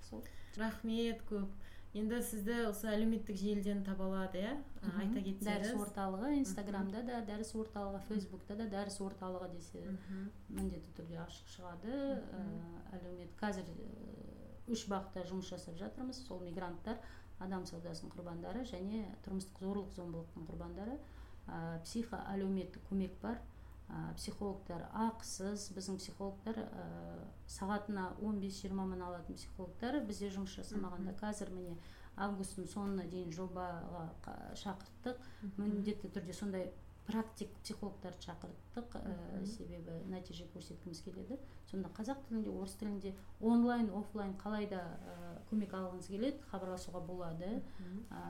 [0.09, 0.24] сол.
[0.57, 1.48] Рахмет көп.
[1.97, 4.53] Енді сізді осы әлеуметтік желіден таба алады иә?
[5.01, 9.82] Айта дәріс кетсеңіз орталығы инстаграмда да дәріс орталығы фейсбукта да дәріс орталығы десе
[10.49, 11.97] міндетті түрде ашық шығады.
[12.20, 12.42] Ә,
[12.99, 13.88] әлеумет қазір ә,
[14.68, 16.20] үш бағытта жұмыс жасап жатырмыз.
[16.28, 17.01] Сол мигранттар
[17.40, 20.99] адам саудасының құрбандары және тұрмыстық зорлық зомбылықтың құрбандары.
[21.49, 23.40] Ә, психо әлеуметтік көмек бар.
[23.89, 25.70] Ә, психологтар ақысыз.
[25.76, 26.87] Біздің психологтар ә,
[27.51, 30.01] сағатына 15-20 мың алатын психологтар.
[30.09, 31.76] Бізде жұмыс жасамағанда қазір міне
[32.16, 34.07] августтың соңына дейін жобаға
[34.62, 35.20] шақырттық.
[35.59, 36.70] Міндетті түрде сондай
[37.07, 38.22] практик психологтарды
[38.77, 39.47] шақырттық ә, Мгм.
[39.47, 41.39] себебі нәтиже көрсеткіміз келеді.
[41.70, 47.62] Сонда қазақ тілінде орыс тілінде онлайн оффлайн қалай да ә, көмек алғыңыз келеді хабарласуға болады.
[48.11, 48.20] Ә,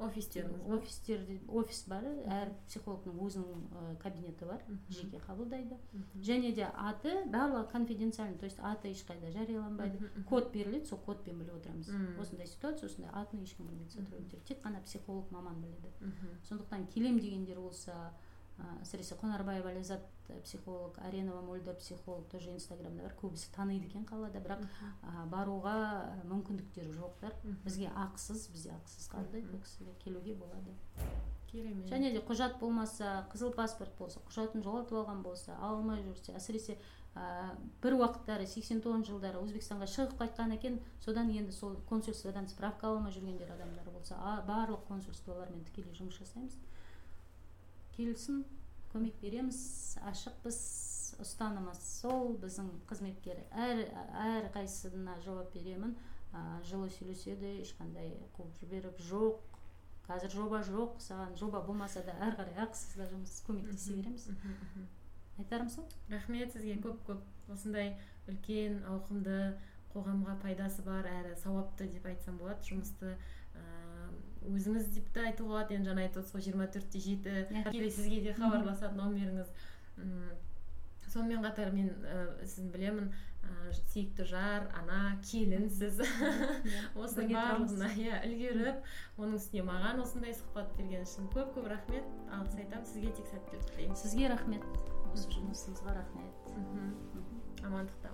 [0.00, 0.76] офистеріңіз бар?
[0.78, 2.04] офистерде офис бар.
[2.26, 4.62] Әр психологтың өзінің кабинеті бар.
[4.88, 5.76] Жеке қабылдайды.
[6.16, 10.10] Және де аты барлығы конфиденциально то есть аты ешқайда жарияланбайды.
[10.28, 11.90] Код беріледі сол кодпен біліп отырамыз.
[12.20, 13.90] Осындай ситуация осындай атын ешкім білмейді.
[13.92, 14.40] Сотрудниктер.
[14.40, 15.92] Тек қана психолог маман біледі.
[16.48, 18.12] Сондықтан келем дегендер болса
[18.80, 24.42] әсіресе қонарбаева ләззат ә, психолог аренова мөлдір психолог тоже инстаграмда бар көбісі таниды екен қалада
[24.44, 24.62] бірақ
[25.02, 25.74] ә, баруға
[26.30, 27.34] мүмкіндіктері жоқтар
[27.64, 30.76] бізге ақысыз бізде ақысыз қалды бұл кісілер келуге болады.
[31.50, 31.86] Керемет.
[31.90, 36.78] Және де құжат болмаса қызыл паспорт болса құжатын жоғалтып алған болса ала алмай жүрсе әсіресе
[37.14, 42.98] ә, бір уақыттары 89 жылдары өзбекстанға шығып қайтқан екен содан енді сол консульстводан справка ала
[42.98, 46.58] алмай жүргендер адамдар болса а, барлық консульстволармен тікелей жұмыс жасаймыз.
[47.96, 48.44] Келсін
[48.92, 49.58] көмек береміз
[50.10, 50.58] ашықпыз
[51.22, 53.40] ұстанымыз сол біздің қызметкер.
[53.54, 53.84] Әр
[54.18, 55.94] әр қайсысына жауап беремін.
[56.34, 59.42] Ә, жылы сөйлеседі ешқандай қуып жіберіп жоқ.
[60.08, 64.26] Қазір жоба жоқ саған жоба болмаса да әрі қарай ақысыз да жұмыс көмектесе береміз.
[65.38, 65.86] айтарым сол?
[66.10, 66.74] Рахмет сізге.
[66.82, 67.94] Көп көп осындай
[68.28, 69.38] үлкен ауқымды
[69.94, 72.66] қоғамға пайдасы бар әрі сауапты деп айтсам болады.
[72.66, 73.14] Жұмысты
[74.50, 75.76] өзіңіз деп те айтуға болады.
[75.78, 77.36] Енді жаңа айтып отырсыз ғой жиырма төрт те жеті.
[77.50, 77.62] Иә.
[77.68, 79.52] тікелей сізге де хабарласады номеріңіз.
[81.12, 83.10] Сонымен қатар мен ә, сізді білемін
[83.44, 86.00] ә, сүйікті жар ана келінсіз.
[87.00, 92.08] Осының барлығына иә үлгеріп оның үстіне маған осындай сұхбат берген үшін көп көп рахмет.
[92.34, 94.66] Алғыс айтамын сізге тек сәттілік тілеймін сізге рахмет.
[95.12, 96.50] Осы жұмысыңызға рахмет.
[96.56, 97.14] Мхм
[97.64, 98.10] амандықта